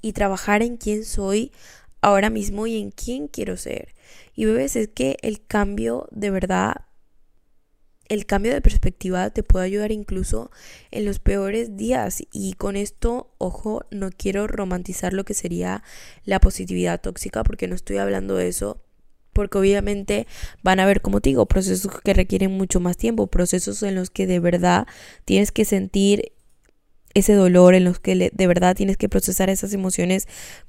Y 0.00 0.12
trabajar 0.12 0.62
en 0.62 0.76
quién 0.76 1.04
soy 1.04 1.52
ahora 2.00 2.28
mismo 2.28 2.66
y 2.66 2.78
en 2.78 2.90
quién 2.90 3.28
quiero 3.28 3.56
ser. 3.56 3.94
Y 4.34 4.44
bebés, 4.44 4.76
es 4.76 4.88
que 4.88 5.16
el 5.22 5.44
cambio 5.44 6.08
de 6.10 6.30
verdad, 6.30 6.82
el 8.12 8.26
cambio 8.26 8.52
de 8.52 8.60
perspectiva 8.60 9.30
te 9.30 9.42
puede 9.42 9.64
ayudar 9.64 9.90
incluso 9.90 10.50
en 10.90 11.06
los 11.06 11.18
peores 11.18 11.78
días. 11.78 12.22
Y 12.30 12.52
con 12.52 12.76
esto, 12.76 13.32
ojo, 13.38 13.86
no 13.90 14.10
quiero 14.14 14.46
romantizar 14.46 15.14
lo 15.14 15.24
que 15.24 15.32
sería 15.32 15.82
la 16.26 16.38
positividad 16.38 17.00
tóxica, 17.00 17.42
porque 17.42 17.68
no 17.68 17.74
estoy 17.74 17.96
hablando 17.96 18.36
de 18.36 18.48
eso 18.48 18.82
porque 19.32 19.56
obviamente 19.56 20.26
van 20.62 20.78
a 20.78 20.82
haber, 20.82 21.00
como 21.00 21.20
digo, 21.20 21.46
procesos 21.46 21.90
que 22.04 22.12
requieren 22.12 22.50
mucho 22.50 22.80
más 22.80 22.98
tiempo, 22.98 23.28
procesos 23.28 23.82
en 23.82 23.94
los 23.94 24.10
que 24.10 24.26
de 24.26 24.40
verdad 24.40 24.86
tienes 25.24 25.52
que 25.52 25.64
sentir 25.64 26.32
ese 27.14 27.34
dolor, 27.34 27.74
en 27.74 27.84
los 27.84 27.98
que 27.98 28.30
de 28.32 28.46
verdad 28.46 28.76
tienes 28.76 28.96
que 28.96 29.08
procesar 29.08 29.50
esas 29.50 29.72
emociones 29.72 30.26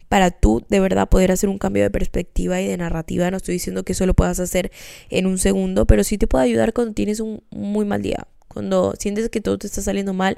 para 0.10 0.32
tú 0.32 0.64
de 0.70 0.80
verdad 0.80 1.10
poder 1.10 1.32
hacer 1.32 1.50
un 1.50 1.58
cambio 1.58 1.84
de 1.84 1.90
perspectiva 1.90 2.62
y 2.62 2.68
de 2.68 2.78
narrativa. 2.78 3.32
No 3.32 3.38
estoy 3.38 3.54
diciendo 3.54 3.84
que 3.84 3.94
eso 3.94 4.06
lo 4.06 4.14
puedas 4.14 4.40
hacer 4.40 4.72
en 5.10 5.26
un 5.26 5.38
segundo, 5.38 5.86
pero 5.86 6.04
sí 6.04 6.18
te 6.18 6.28
puede 6.28 6.46
ayudar 6.46 6.74
cuando 6.74 6.94
tienes 6.94 7.20
un 7.20 7.44
muy 7.52 7.86
mal 7.86 8.02
día. 8.02 8.28
Cuando 8.48 8.94
sientes 9.00 9.30
que 9.30 9.42
todo 9.42 9.58
te 9.58 9.68
está 9.68 9.82
saliendo 9.82 10.14
mal, 10.14 10.38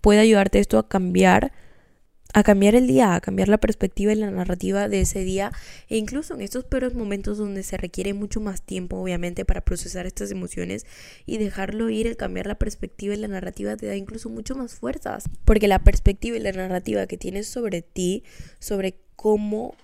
puede 0.00 0.20
ayudarte 0.20 0.60
esto 0.60 0.78
a 0.78 0.88
cambiar 0.88 1.52
a 2.32 2.42
cambiar 2.42 2.74
el 2.74 2.86
día, 2.86 3.14
a 3.14 3.20
cambiar 3.20 3.48
la 3.48 3.58
perspectiva 3.58 4.12
y 4.12 4.16
la 4.16 4.30
narrativa 4.30 4.88
de 4.88 5.00
ese 5.00 5.24
día 5.24 5.52
e 5.88 5.96
incluso 5.96 6.34
en 6.34 6.42
estos 6.42 6.64
peores 6.64 6.94
momentos 6.94 7.38
donde 7.38 7.62
se 7.62 7.76
requiere 7.76 8.14
mucho 8.14 8.40
más 8.40 8.62
tiempo 8.62 8.96
obviamente 8.96 9.44
para 9.44 9.62
procesar 9.62 10.06
estas 10.06 10.30
emociones 10.30 10.86
y 11.24 11.38
dejarlo 11.38 11.88
ir, 11.90 12.06
el 12.06 12.16
cambiar 12.16 12.46
la 12.46 12.56
perspectiva 12.56 13.14
y 13.14 13.18
la 13.18 13.28
narrativa 13.28 13.76
te 13.76 13.86
da 13.86 13.96
incluso 13.96 14.28
mucho 14.28 14.54
más 14.54 14.74
fuerzas, 14.74 15.24
porque 15.44 15.68
la 15.68 15.78
perspectiva 15.78 16.36
y 16.36 16.40
la 16.40 16.52
narrativa 16.52 17.06
que 17.06 17.16
tienes 17.16 17.46
sobre 17.46 17.82
ti, 17.82 18.24
sobre 18.58 18.98
cómo 19.16 19.74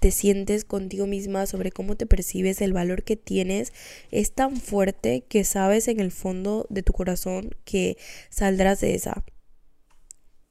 te 0.00 0.10
sientes 0.10 0.64
contigo 0.64 1.06
misma, 1.06 1.46
sobre 1.46 1.70
cómo 1.70 1.96
te 1.96 2.06
percibes, 2.06 2.62
el 2.62 2.72
valor 2.72 3.04
que 3.04 3.16
tienes, 3.16 3.72
es 4.10 4.32
tan 4.32 4.56
fuerte 4.56 5.24
que 5.28 5.44
sabes 5.44 5.88
en 5.88 6.00
el 6.00 6.10
fondo 6.10 6.66
de 6.70 6.82
tu 6.82 6.92
corazón 6.92 7.54
que 7.64 7.98
saldrás 8.30 8.80
de 8.80 8.94
esa. 8.94 9.22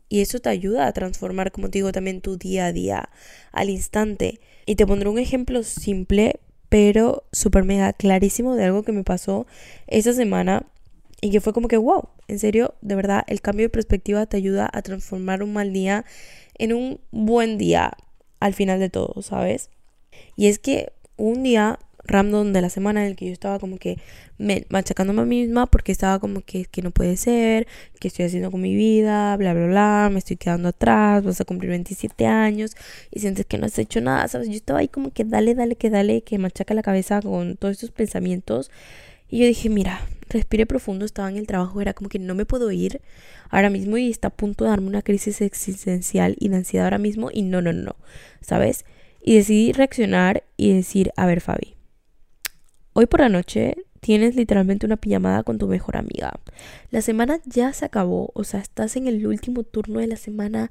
Y 0.10 0.22
eso 0.22 0.40
te 0.40 0.50
ayuda 0.50 0.88
a 0.88 0.94
transformar, 0.94 1.52
como 1.52 1.70
te 1.70 1.78
digo, 1.78 1.92
también 1.92 2.22
tu 2.22 2.38
día 2.38 2.66
a 2.66 2.74
día, 2.74 3.10
al 3.52 3.70
instante. 3.70 4.40
Y 4.66 4.76
te 4.76 4.86
pondré 4.86 5.08
un 5.08 5.20
ejemplo 5.20 5.64
simple, 5.64 6.40
pero 6.68 7.24
súper 7.32 7.64
mega 7.64 7.94
clarísimo 7.94 8.56
de 8.56 8.66
algo 8.66 8.84
que 8.84 8.92
me 8.92 9.04
pasó 9.04 9.46
esa 9.88 10.14
semana 10.14 10.66
y 11.22 11.32
que 11.32 11.42
fue 11.42 11.54
como 11.54 11.68
que, 11.68 11.78
wow, 11.78 12.10
en 12.28 12.40
serio, 12.40 12.76
de 12.82 12.96
verdad, 12.96 13.24
el 13.28 13.42
cambio 13.42 13.66
de 13.66 13.70
perspectiva 13.70 14.26
te 14.26 14.38
ayuda 14.38 14.70
a 14.72 14.82
transformar 14.82 15.44
un 15.44 15.54
mal 15.54 15.74
día 15.74 16.06
en 16.58 16.74
un 16.74 17.00
buen 17.12 17.58
día 17.58 17.94
al 18.40 18.54
final 18.54 18.80
de 18.80 18.90
todo, 18.90 19.22
¿sabes? 19.22 19.70
Y 20.36 20.48
es 20.48 20.60
que 20.60 20.92
un 21.18 21.44
día 21.44 21.80
random 22.10 22.54
de 22.54 22.62
la 22.62 22.70
semana 22.70 23.02
en 23.02 23.08
el 23.12 23.16
que 23.16 23.28
yo 23.28 23.32
estaba 23.34 23.60
como 23.60 23.78
que 23.78 23.98
me, 24.38 24.66
machacándome 24.70 25.22
a 25.22 25.26
mí 25.26 25.42
misma 25.42 25.66
porque 25.68 25.92
estaba 25.92 26.20
como 26.20 26.42
que, 26.42 26.66
que 26.66 26.82
no 26.82 26.92
puede 26.92 27.18
ser, 27.18 27.68
que 28.00 28.10
estoy 28.10 28.26
haciendo 28.26 28.52
con 28.52 28.62
mi 28.62 28.76
vida, 28.76 29.36
bla, 29.38 29.54
bla, 29.54 29.68
bla, 29.68 30.10
me 30.12 30.20
estoy 30.20 30.38
quedando 30.38 30.70
atrás, 30.70 31.24
vas 31.24 31.40
a 31.42 31.46
cumplir 31.46 31.70
27 31.70 32.26
años 32.26 32.76
y 33.12 33.20
sientes 33.20 33.46
que 33.46 33.58
no 33.58 33.66
has 33.66 33.78
hecho 33.80 34.02
nada, 34.02 34.28
¿sabes? 34.28 34.50
Yo 34.50 34.56
estaba 34.56 34.80
ahí 34.80 34.88
como 34.88 35.12
que 35.12 35.24
dale, 35.24 35.56
dale, 35.56 35.76
que 35.76 35.90
dale, 35.90 36.22
que 36.22 36.38
machaca 36.38 36.74
la 36.74 36.84
cabeza 36.84 37.22
con 37.22 37.58
todos 37.58 37.74
estos 37.74 37.92
pensamientos 37.92 38.72
y 39.30 39.40
yo 39.40 39.46
dije, 39.46 39.70
mira, 39.70 40.02
respire 40.30 40.66
profundo, 40.66 41.06
estaba 41.06 41.30
en 41.30 41.38
el 41.38 41.48
trabajo, 41.48 41.82
era 41.82 41.94
como 41.94 42.10
que 42.10 42.20
no 42.20 42.34
me 42.36 42.46
puedo 42.46 42.72
ir 42.72 43.02
ahora 43.50 43.70
mismo 43.70 43.98
y 43.98 44.10
está 44.10 44.30
a 44.30 44.32
punto 44.32 44.64
de 44.64 44.72
darme 44.72 44.88
una 44.88 45.02
crisis 45.02 45.42
existencial 45.42 46.36
y 46.40 46.50
de 46.50 46.58
ansiedad 46.58 46.86
ahora 46.86 46.98
mismo 46.98 47.30
y 47.32 47.44
no, 47.44 47.62
no, 47.62 47.74
no, 47.74 47.96
¿sabes? 48.42 48.86
Y 49.22 49.36
decidí 49.36 49.72
reaccionar 49.72 50.44
y 50.58 50.74
decir, 50.74 51.12
a 51.16 51.26
ver, 51.26 51.42
Fabi, 51.42 51.76
Hoy 53.00 53.06
por 53.06 53.22
la 53.22 53.30
noche 53.30 53.78
tienes 54.02 54.36
literalmente 54.36 54.86
una 54.86 54.98
pijamada 54.98 55.44
con 55.44 55.58
tu 55.58 55.68
mejor 55.68 55.96
amiga. 55.96 56.38
La 56.92 57.02
semana 57.02 57.40
ya 57.46 57.72
se 57.72 57.86
acabó, 57.86 58.30
o 58.34 58.44
sea, 58.44 58.60
estás 58.60 58.98
en 58.98 59.08
el 59.08 59.26
último 59.26 59.64
turno 59.64 60.02
de 60.02 60.08
la 60.08 60.18
semana. 60.18 60.70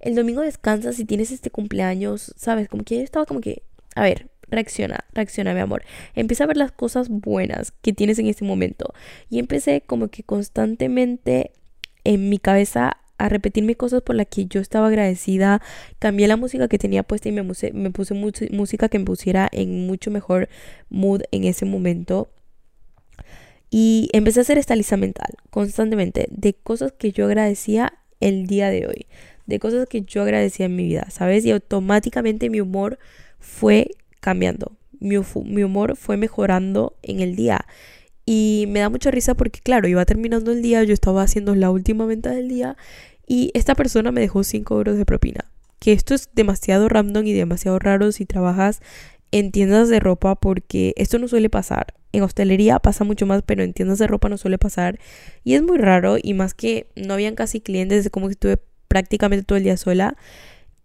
El 0.00 0.16
domingo 0.16 0.40
descansas 0.40 0.98
y 0.98 1.04
tienes 1.04 1.30
este 1.30 1.52
cumpleaños, 1.52 2.34
¿sabes? 2.36 2.68
Como 2.68 2.82
que 2.82 2.96
yo 2.96 3.02
estaba 3.02 3.26
como 3.26 3.40
que, 3.40 3.62
a 3.94 4.02
ver, 4.02 4.28
reacciona, 4.48 5.04
reacciona, 5.14 5.54
mi 5.54 5.60
amor. 5.60 5.84
Empieza 6.16 6.42
a 6.42 6.48
ver 6.48 6.56
las 6.56 6.72
cosas 6.72 7.10
buenas 7.10 7.70
que 7.80 7.92
tienes 7.92 8.18
en 8.18 8.26
este 8.26 8.44
momento. 8.44 8.92
Y 9.30 9.38
empecé 9.38 9.82
como 9.82 10.08
que 10.08 10.24
constantemente 10.24 11.52
en 12.02 12.28
mi 12.28 12.38
cabeza 12.38 12.96
a 13.18 13.28
repetirme 13.28 13.74
cosas 13.74 14.02
por 14.02 14.16
las 14.16 14.28
que 14.28 14.46
yo 14.46 14.60
estaba 14.60 14.88
agradecida. 14.88 15.60
Cambié 15.98 16.28
la 16.28 16.36
música 16.36 16.68
que 16.68 16.78
tenía 16.78 17.02
puesta 17.02 17.28
y 17.28 17.32
me 17.32 17.42
me 17.42 17.90
puse 17.90 18.14
música 18.14 18.88
que 18.88 18.98
me 18.98 19.04
pusiera 19.04 19.48
en 19.52 19.86
mucho 19.86 20.10
mejor 20.10 20.48
mood 20.88 21.22
en 21.32 21.44
ese 21.44 21.64
momento. 21.64 22.30
Y 23.70 24.08
empecé 24.12 24.40
a 24.40 24.42
hacer 24.42 24.58
esta 24.58 24.76
lista 24.76 24.96
mental 24.96 25.34
constantemente 25.50 26.26
de 26.30 26.54
cosas 26.54 26.92
que 26.92 27.12
yo 27.12 27.26
agradecía 27.26 27.92
el 28.20 28.46
día 28.46 28.70
de 28.70 28.86
hoy, 28.86 29.06
de 29.46 29.58
cosas 29.58 29.86
que 29.88 30.02
yo 30.02 30.22
agradecía 30.22 30.66
en 30.66 30.76
mi 30.76 30.84
vida, 30.84 31.08
¿sabes? 31.10 31.44
Y 31.44 31.50
automáticamente 31.50 32.50
mi 32.50 32.60
humor 32.60 32.98
fue 33.38 33.90
cambiando, 34.20 34.72
mi, 35.00 35.16
mi 35.44 35.62
humor 35.62 35.96
fue 35.96 36.16
mejorando 36.16 36.96
en 37.02 37.20
el 37.20 37.36
día. 37.36 37.66
Y 38.24 38.66
me 38.68 38.80
da 38.80 38.90
mucha 38.90 39.10
risa 39.10 39.34
porque, 39.34 39.60
claro, 39.60 39.88
iba 39.88 40.04
terminando 40.04 40.52
el 40.52 40.60
día, 40.60 40.84
yo 40.84 40.92
estaba 40.92 41.22
haciendo 41.22 41.54
la 41.54 41.70
última 41.70 42.04
venta 42.04 42.30
del 42.30 42.48
día 42.48 42.76
y 43.28 43.50
esta 43.54 43.74
persona 43.74 44.10
me 44.10 44.22
dejó 44.22 44.42
5 44.42 44.74
euros 44.74 44.96
de 44.96 45.04
propina. 45.04 45.44
Que 45.78 45.92
esto 45.92 46.14
es 46.14 46.30
demasiado 46.34 46.88
random 46.88 47.26
y 47.26 47.34
demasiado 47.34 47.78
raro 47.78 48.10
si 48.10 48.24
trabajas 48.24 48.80
en 49.30 49.52
tiendas 49.52 49.90
de 49.90 50.00
ropa 50.00 50.34
porque 50.34 50.94
esto 50.96 51.18
no 51.18 51.28
suele 51.28 51.50
pasar. 51.50 51.94
En 52.12 52.22
hostelería 52.22 52.78
pasa 52.78 53.04
mucho 53.04 53.26
más, 53.26 53.42
pero 53.42 53.62
en 53.62 53.74
tiendas 53.74 53.98
de 53.98 54.06
ropa 54.06 54.30
no 54.30 54.38
suele 54.38 54.58
pasar. 54.58 54.98
Y 55.44 55.54
es 55.54 55.62
muy 55.62 55.76
raro 55.76 56.16
y 56.20 56.32
más 56.32 56.54
que 56.54 56.88
no 56.96 57.14
habían 57.14 57.34
casi 57.34 57.60
clientes, 57.60 58.08
como 58.10 58.26
que 58.28 58.32
estuve 58.32 58.58
prácticamente 58.88 59.44
todo 59.44 59.58
el 59.58 59.64
día 59.64 59.76
sola. 59.76 60.16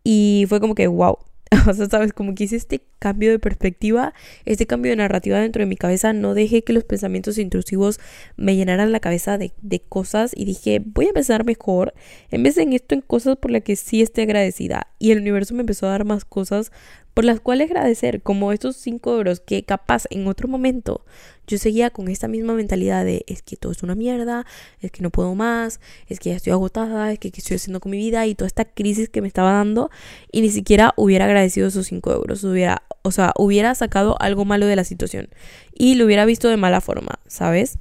Y 0.03 0.45
fue 0.49 0.59
como 0.59 0.75
que, 0.75 0.87
wow, 0.87 1.17
o 1.67 1.73
sea, 1.73 1.87
sabes, 1.87 2.11
como 2.11 2.35
que 2.35 2.43
hice 2.43 2.57
este 2.57 2.83
cambio 3.03 3.31
de 3.31 3.39
perspectiva, 3.39 4.13
este 4.45 4.65
cambio 4.65 4.93
de 4.93 4.95
narrativa 4.95 5.37
dentro 5.37 5.59
de 5.59 5.65
mi 5.65 5.75
cabeza, 5.75 6.13
no 6.13 6.33
dejé 6.33 6.63
que 6.63 6.71
los 6.71 6.85
pensamientos 6.85 7.37
intrusivos 7.37 7.99
me 8.37 8.55
llenaran 8.55 8.93
la 8.93 9.01
cabeza 9.01 9.37
de, 9.37 9.51
de 9.61 9.81
cosas 9.81 10.31
y 10.33 10.45
dije, 10.45 10.81
voy 10.85 11.09
a 11.09 11.13
pensar 11.13 11.43
mejor, 11.43 11.93
en 12.31 12.43
vez 12.43 12.55
de 12.55 12.61
en 12.61 12.71
esto, 12.71 12.95
en 12.95 13.01
cosas 13.01 13.35
por 13.35 13.51
las 13.51 13.63
que 13.63 13.75
sí 13.75 14.01
esté 14.01 14.21
agradecida. 14.21 14.87
Y 14.99 15.11
el 15.11 15.19
universo 15.19 15.53
me 15.53 15.59
empezó 15.63 15.87
a 15.87 15.89
dar 15.89 16.05
más 16.05 16.23
cosas 16.23 16.71
por 17.13 17.25
las 17.25 17.41
cuales 17.41 17.69
agradecer, 17.69 18.21
como 18.21 18.53
estos 18.53 18.77
5 18.77 19.15
euros 19.17 19.41
que 19.41 19.63
capaz 19.63 20.05
en 20.09 20.27
otro 20.27 20.47
momento 20.47 21.05
yo 21.45 21.57
seguía 21.57 21.89
con 21.89 22.07
esta 22.07 22.27
misma 22.27 22.53
mentalidad 22.53 23.03
de 23.03 23.25
es 23.27 23.41
que 23.41 23.57
todo 23.57 23.71
es 23.71 23.83
una 23.83 23.95
mierda, 23.95 24.45
es 24.79 24.91
que 24.91 25.01
no 25.01 25.09
puedo 25.09 25.35
más, 25.35 25.79
es 26.07 26.19
que 26.19 26.29
ya 26.29 26.37
estoy 26.37 26.53
agotada, 26.53 27.11
es 27.11 27.19
que 27.19 27.31
qué 27.31 27.41
estoy 27.41 27.57
haciendo 27.57 27.79
con 27.81 27.91
mi 27.91 27.97
vida 27.97 28.25
y 28.25 28.35
toda 28.35 28.47
esta 28.47 28.65
crisis 28.65 29.09
que 29.09 29.21
me 29.21 29.27
estaba 29.27 29.51
dando 29.51 29.89
y 30.31 30.41
ni 30.41 30.49
siquiera 30.49 30.93
hubiera 30.95 31.25
agradecido 31.25 31.67
esos 31.67 31.87
5 31.87 32.13
euros, 32.13 32.43
hubiera, 32.43 32.83
o 33.01 33.11
sea, 33.11 33.33
hubiera 33.37 33.75
sacado 33.75 34.15
algo 34.19 34.45
malo 34.45 34.67
de 34.67 34.75
la 34.75 34.83
situación 34.83 35.29
y 35.73 35.95
lo 35.95 36.05
hubiera 36.05 36.25
visto 36.25 36.47
de 36.49 36.57
mala 36.57 36.81
forma, 36.81 37.19
¿sabes? 37.27 37.79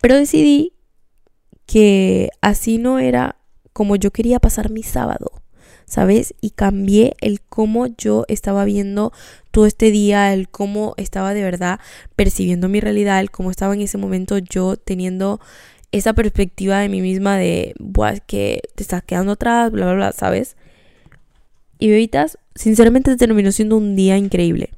Pero 0.00 0.16
decidí 0.16 0.74
que 1.66 2.30
así 2.40 2.78
no 2.78 2.98
era 2.98 3.36
como 3.72 3.96
yo 3.96 4.10
quería 4.10 4.38
pasar 4.38 4.70
mi 4.70 4.82
sábado. 4.82 5.32
¿sabes? 5.86 6.34
Y 6.40 6.50
cambié 6.50 7.14
el 7.20 7.40
cómo 7.40 7.86
yo 7.86 8.24
estaba 8.28 8.64
viendo 8.64 9.12
todo 9.50 9.66
este 9.66 9.90
día, 9.90 10.32
el 10.32 10.48
cómo 10.48 10.94
estaba 10.96 11.34
de 11.34 11.42
verdad 11.42 11.78
percibiendo 12.16 12.68
mi 12.68 12.80
realidad, 12.80 13.20
el 13.20 13.30
cómo 13.30 13.50
estaba 13.50 13.74
en 13.74 13.82
ese 13.82 13.98
momento 13.98 14.38
yo 14.38 14.76
teniendo 14.76 15.40
esa 15.92 16.12
perspectiva 16.12 16.80
de 16.80 16.88
mí 16.88 17.00
misma 17.00 17.36
de, 17.36 17.74
Buah, 17.78 18.18
que 18.26 18.62
te 18.74 18.82
estás 18.82 19.02
quedando 19.04 19.32
atrás, 19.32 19.70
bla, 19.70 19.86
bla, 19.86 19.94
bla, 19.94 20.12
¿sabes? 20.12 20.56
Y 21.78 21.90
ahorita, 21.90 22.26
sinceramente, 22.54 23.16
terminó 23.16 23.52
siendo 23.52 23.76
un 23.76 23.96
día 23.96 24.16
increíble. 24.16 24.70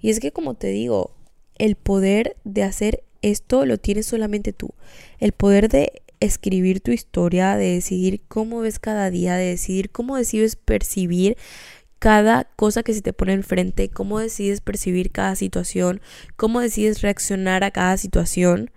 Y 0.00 0.10
es 0.10 0.20
que, 0.20 0.32
como 0.32 0.54
te 0.54 0.68
digo, 0.68 1.12
el 1.56 1.76
poder 1.76 2.36
de 2.44 2.62
hacer 2.62 3.02
esto 3.22 3.66
lo 3.66 3.78
tienes 3.78 4.06
solamente 4.06 4.52
tú. 4.52 4.70
El 5.18 5.32
poder 5.32 5.68
de 5.68 6.02
escribir 6.20 6.80
tu 6.80 6.90
historia, 6.90 7.56
de 7.56 7.74
decidir 7.74 8.20
cómo 8.28 8.60
ves 8.60 8.78
cada 8.78 9.10
día, 9.10 9.36
de 9.36 9.46
decidir 9.46 9.90
cómo 9.90 10.16
decides 10.16 10.56
percibir 10.56 11.36
cada 11.98 12.44
cosa 12.56 12.82
que 12.82 12.94
se 12.94 13.02
te 13.02 13.12
pone 13.12 13.34
enfrente, 13.34 13.90
cómo 13.90 14.18
decides 14.18 14.60
percibir 14.60 15.10
cada 15.10 15.36
situación, 15.36 16.00
cómo 16.36 16.60
decides 16.60 17.02
reaccionar 17.02 17.62
a 17.62 17.70
cada 17.70 17.96
situación, 17.98 18.70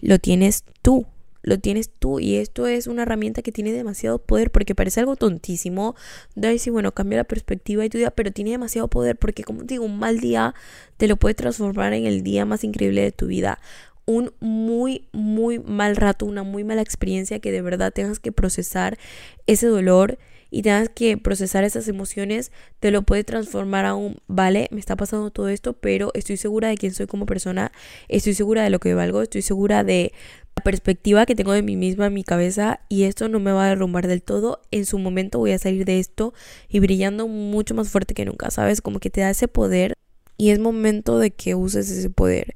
lo 0.00 0.18
tienes 0.18 0.64
tú, 0.80 1.06
lo 1.42 1.58
tienes 1.58 1.90
tú 1.90 2.20
y 2.20 2.36
esto 2.36 2.66
es 2.66 2.86
una 2.86 3.02
herramienta 3.02 3.42
que 3.42 3.52
tiene 3.52 3.72
demasiado 3.72 4.18
poder 4.18 4.50
porque 4.50 4.74
parece 4.74 5.00
algo 5.00 5.16
tontísimo 5.16 5.94
decir, 6.34 6.72
bueno, 6.72 6.92
cambia 6.92 7.18
la 7.18 7.24
perspectiva 7.24 7.84
y 7.84 7.88
tu 7.88 7.98
día, 7.98 8.10
pero 8.10 8.32
tiene 8.32 8.50
demasiado 8.50 8.88
poder 8.88 9.16
porque 9.16 9.44
como 9.44 9.62
digo, 9.62 9.84
un 9.84 9.98
mal 9.98 10.20
día 10.20 10.54
te 10.96 11.08
lo 11.08 11.16
puede 11.16 11.34
transformar 11.34 11.92
en 11.92 12.06
el 12.06 12.22
día 12.22 12.44
más 12.44 12.64
increíble 12.64 13.02
de 13.02 13.12
tu 13.12 13.26
vida. 13.26 13.58
Un 14.06 14.32
muy, 14.40 15.08
muy 15.12 15.58
mal 15.60 15.96
rato, 15.96 16.26
una 16.26 16.42
muy 16.42 16.64
mala 16.64 16.82
experiencia 16.82 17.38
que 17.38 17.52
de 17.52 17.62
verdad 17.62 17.92
tengas 17.92 18.18
que 18.18 18.32
procesar 18.32 18.98
ese 19.46 19.66
dolor 19.66 20.18
y 20.50 20.62
tengas 20.62 20.88
que 20.88 21.16
procesar 21.16 21.64
esas 21.64 21.88
emociones, 21.88 22.50
te 22.80 22.90
lo 22.90 23.02
puede 23.02 23.24
transformar 23.24 23.86
a 23.86 23.94
un, 23.94 24.18
vale, 24.26 24.68
me 24.72 24.80
está 24.80 24.96
pasando 24.96 25.30
todo 25.30 25.48
esto, 25.48 25.74
pero 25.74 26.10
estoy 26.14 26.36
segura 26.36 26.68
de 26.68 26.76
quién 26.76 26.92
soy 26.92 27.06
como 27.06 27.26
persona, 27.26 27.72
estoy 28.08 28.34
segura 28.34 28.64
de 28.64 28.70
lo 28.70 28.80
que 28.80 28.94
valgo, 28.94 29.22
estoy 29.22 29.42
segura 29.42 29.84
de 29.84 30.12
perspectiva 30.60 31.26
que 31.26 31.34
tengo 31.34 31.52
de 31.52 31.62
mí 31.62 31.76
misma 31.76 32.06
en 32.06 32.14
mi 32.14 32.24
cabeza 32.24 32.80
y 32.88 33.04
esto 33.04 33.28
no 33.28 33.40
me 33.40 33.52
va 33.52 33.66
a 33.66 33.68
derrumbar 33.68 34.06
del 34.06 34.22
todo. 34.22 34.62
En 34.70 34.86
su 34.86 34.98
momento 34.98 35.38
voy 35.38 35.52
a 35.52 35.58
salir 35.58 35.84
de 35.84 35.98
esto 35.98 36.34
y 36.68 36.80
brillando 36.80 37.28
mucho 37.28 37.74
más 37.74 37.88
fuerte 37.88 38.14
que 38.14 38.24
nunca, 38.24 38.50
¿sabes? 38.50 38.80
Como 38.80 39.00
que 39.00 39.10
te 39.10 39.20
da 39.20 39.30
ese 39.30 39.48
poder 39.48 39.94
y 40.36 40.50
es 40.50 40.58
momento 40.58 41.18
de 41.18 41.30
que 41.30 41.54
uses 41.54 41.90
ese 41.90 42.10
poder. 42.10 42.54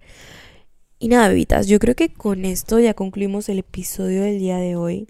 Y 0.98 1.08
nada, 1.08 1.28
bebitas, 1.28 1.66
yo 1.66 1.78
creo 1.78 1.94
que 1.94 2.08
con 2.08 2.44
esto 2.44 2.80
ya 2.80 2.94
concluimos 2.94 3.48
el 3.48 3.58
episodio 3.58 4.22
del 4.22 4.38
día 4.38 4.56
de 4.56 4.76
hoy. 4.76 5.06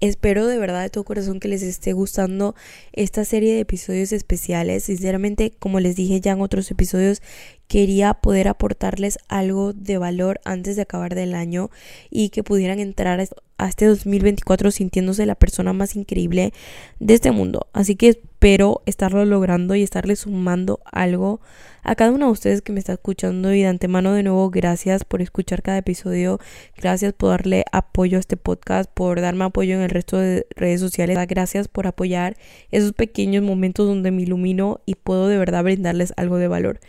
Espero 0.00 0.46
de 0.46 0.58
verdad 0.58 0.82
de 0.82 0.88
todo 0.88 1.04
corazón 1.04 1.40
que 1.40 1.48
les 1.48 1.62
esté 1.62 1.92
gustando 1.92 2.54
esta 2.94 3.26
serie 3.26 3.52
de 3.52 3.60
episodios 3.60 4.12
especiales. 4.12 4.84
Sinceramente, 4.84 5.52
como 5.58 5.78
les 5.78 5.94
dije 5.94 6.22
ya 6.22 6.32
en 6.32 6.40
otros 6.40 6.70
episodios, 6.70 7.20
quería 7.68 8.14
poder 8.14 8.48
aportarles 8.48 9.18
algo 9.28 9.74
de 9.74 9.98
valor 9.98 10.40
antes 10.46 10.76
de 10.76 10.82
acabar 10.82 11.14
del 11.14 11.34
año 11.34 11.70
y 12.08 12.30
que 12.30 12.42
pudieran 12.42 12.80
entrar 12.80 13.20
a 13.58 13.68
este 13.68 13.84
2024 13.84 14.70
sintiéndose 14.70 15.26
la 15.26 15.34
persona 15.34 15.74
más 15.74 15.94
increíble 15.94 16.54
de 16.98 17.12
este 17.12 17.30
mundo. 17.30 17.68
Así 17.74 17.94
que 17.94 18.22
espero 18.40 18.80
estarlo 18.86 19.26
logrando 19.26 19.74
y 19.74 19.82
estarle 19.82 20.16
sumando 20.16 20.80
algo 20.90 21.42
a 21.82 21.94
cada 21.94 22.10
uno 22.10 22.24
de 22.24 22.32
ustedes 22.32 22.62
que 22.62 22.72
me 22.72 22.78
está 22.78 22.94
escuchando 22.94 23.52
y 23.52 23.60
de 23.60 23.66
antemano 23.66 24.14
de 24.14 24.22
nuevo 24.22 24.48
gracias 24.48 25.04
por 25.04 25.20
escuchar 25.20 25.60
cada 25.60 25.76
episodio, 25.76 26.38
gracias 26.74 27.12
por 27.12 27.28
darle 27.28 27.66
apoyo 27.70 28.16
a 28.16 28.20
este 28.20 28.38
podcast, 28.38 28.90
por 28.94 29.20
darme 29.20 29.44
apoyo 29.44 29.74
en 29.74 29.82
el 29.82 29.90
resto 29.90 30.16
de 30.16 30.46
redes 30.56 30.80
sociales, 30.80 31.18
gracias 31.28 31.68
por 31.68 31.86
apoyar 31.86 32.38
esos 32.70 32.94
pequeños 32.94 33.44
momentos 33.44 33.86
donde 33.86 34.10
me 34.10 34.22
ilumino 34.22 34.80
y 34.86 34.94
puedo 34.94 35.28
de 35.28 35.36
verdad 35.36 35.62
brindarles 35.62 36.14
algo 36.16 36.38
de 36.38 36.48
valor. 36.48 36.80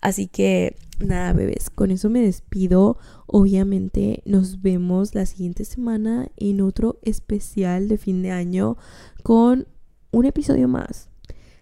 Así 0.00 0.26
que 0.26 0.74
nada, 1.00 1.34
bebés, 1.34 1.68
con 1.68 1.90
eso 1.90 2.08
me 2.08 2.20
despido. 2.20 2.96
Obviamente 3.26 4.22
nos 4.24 4.62
vemos 4.62 5.14
la 5.14 5.26
siguiente 5.26 5.66
semana 5.66 6.28
en 6.38 6.62
otro 6.62 6.98
especial 7.02 7.88
de 7.88 7.98
fin 7.98 8.22
de 8.22 8.30
año 8.30 8.78
con 9.22 9.66
un 10.14 10.26
episodio 10.26 10.68
más. 10.68 11.08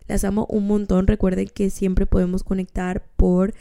Las 0.07 0.25
amo 0.25 0.47
un 0.51 0.67
montón. 0.67 1.07
Recuerden 1.07 1.49
que 1.53 1.71
siempre 1.71 2.05
podemos 2.05 2.45
conectar 2.45 3.03
por 3.17 3.55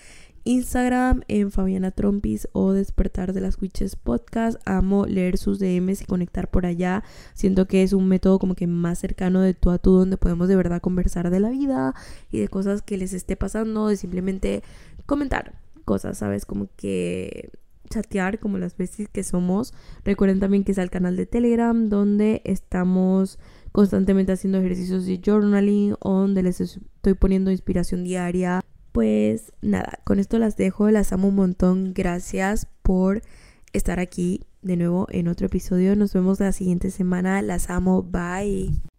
Instagram 0.44 1.22
en 1.30 1.50
Fabiana 1.50 1.92
Trompis 1.92 2.50
o 2.52 2.74
Despertar 2.74 3.32
de 3.32 3.40
las 3.40 3.62
Witches 3.62 3.96
Podcast. 3.96 4.60
Amo 4.66 5.06
leer 5.06 5.38
sus 5.38 5.60
DMs 5.60 6.02
y 6.02 6.06
conectar 6.06 6.50
por 6.50 6.66
allá. 6.66 7.04
Siento 7.36 7.68
que 7.68 7.84
es 7.84 7.94
un 7.94 8.10
método 8.10 8.38
como 8.38 8.56
que 8.56 8.68
más 8.68 9.00
cercano 9.00 9.40
de 9.40 9.54
tú 9.54 9.70
a 9.70 9.78
tú 9.78 9.94
donde 9.94 10.18
podemos 10.18 10.50
de 10.50 10.58
verdad 10.58 10.82
conversar 10.82 11.30
de 11.30 11.40
la 11.40 11.50
vida 11.52 11.96
y 12.30 12.40
de 12.40 12.50
cosas 12.50 12.82
que 12.82 12.98
les 12.98 13.14
esté 13.14 13.38
pasando, 13.38 13.88
de 13.88 13.96
simplemente 13.96 14.62
comentar 15.06 15.54
cosas, 15.86 16.18
¿sabes? 16.18 16.46
Como 16.46 16.68
que 16.76 17.50
chatear 17.90 18.40
como 18.40 18.58
las 18.58 18.76
veces 18.76 19.08
que 19.10 19.24
somos. 19.24 19.74
Recuerden 20.04 20.40
también 20.40 20.64
que 20.64 20.72
es 20.72 20.80
el 20.80 20.90
canal 20.90 21.16
de 21.16 21.28
Telegram 21.28 21.90
donde 21.90 22.42
estamos 22.46 23.38
constantemente 23.72 24.32
haciendo 24.32 24.60
ejercicios 24.60 25.06
de 25.06 25.22
journaling 25.24 25.96
donde 26.02 26.44
les 26.44 26.62
estoy 26.62 27.14
poniendo 27.14 27.52
inspiración 27.52 28.04
diaria. 28.04 28.62
Pues 28.92 29.54
nada, 29.62 30.00
con 30.04 30.20
esto 30.20 30.38
las 30.38 30.58
dejo, 30.58 30.90
las 30.90 31.14
amo 31.14 31.30
un 31.30 31.36
montón. 31.36 31.94
Gracias 31.94 32.68
por 32.84 33.22
estar 33.74 34.00
aquí 34.00 34.42
de 34.62 34.78
nuevo 34.78 35.08
en 35.10 35.28
otro 35.28 35.48
episodio. 35.48 35.96
Nos 35.96 36.14
vemos 36.14 36.40
la 36.40 36.52
siguiente 36.52 36.92
semana. 36.92 37.42
Las 37.42 37.70
amo. 37.70 38.04
Bye. 38.04 38.91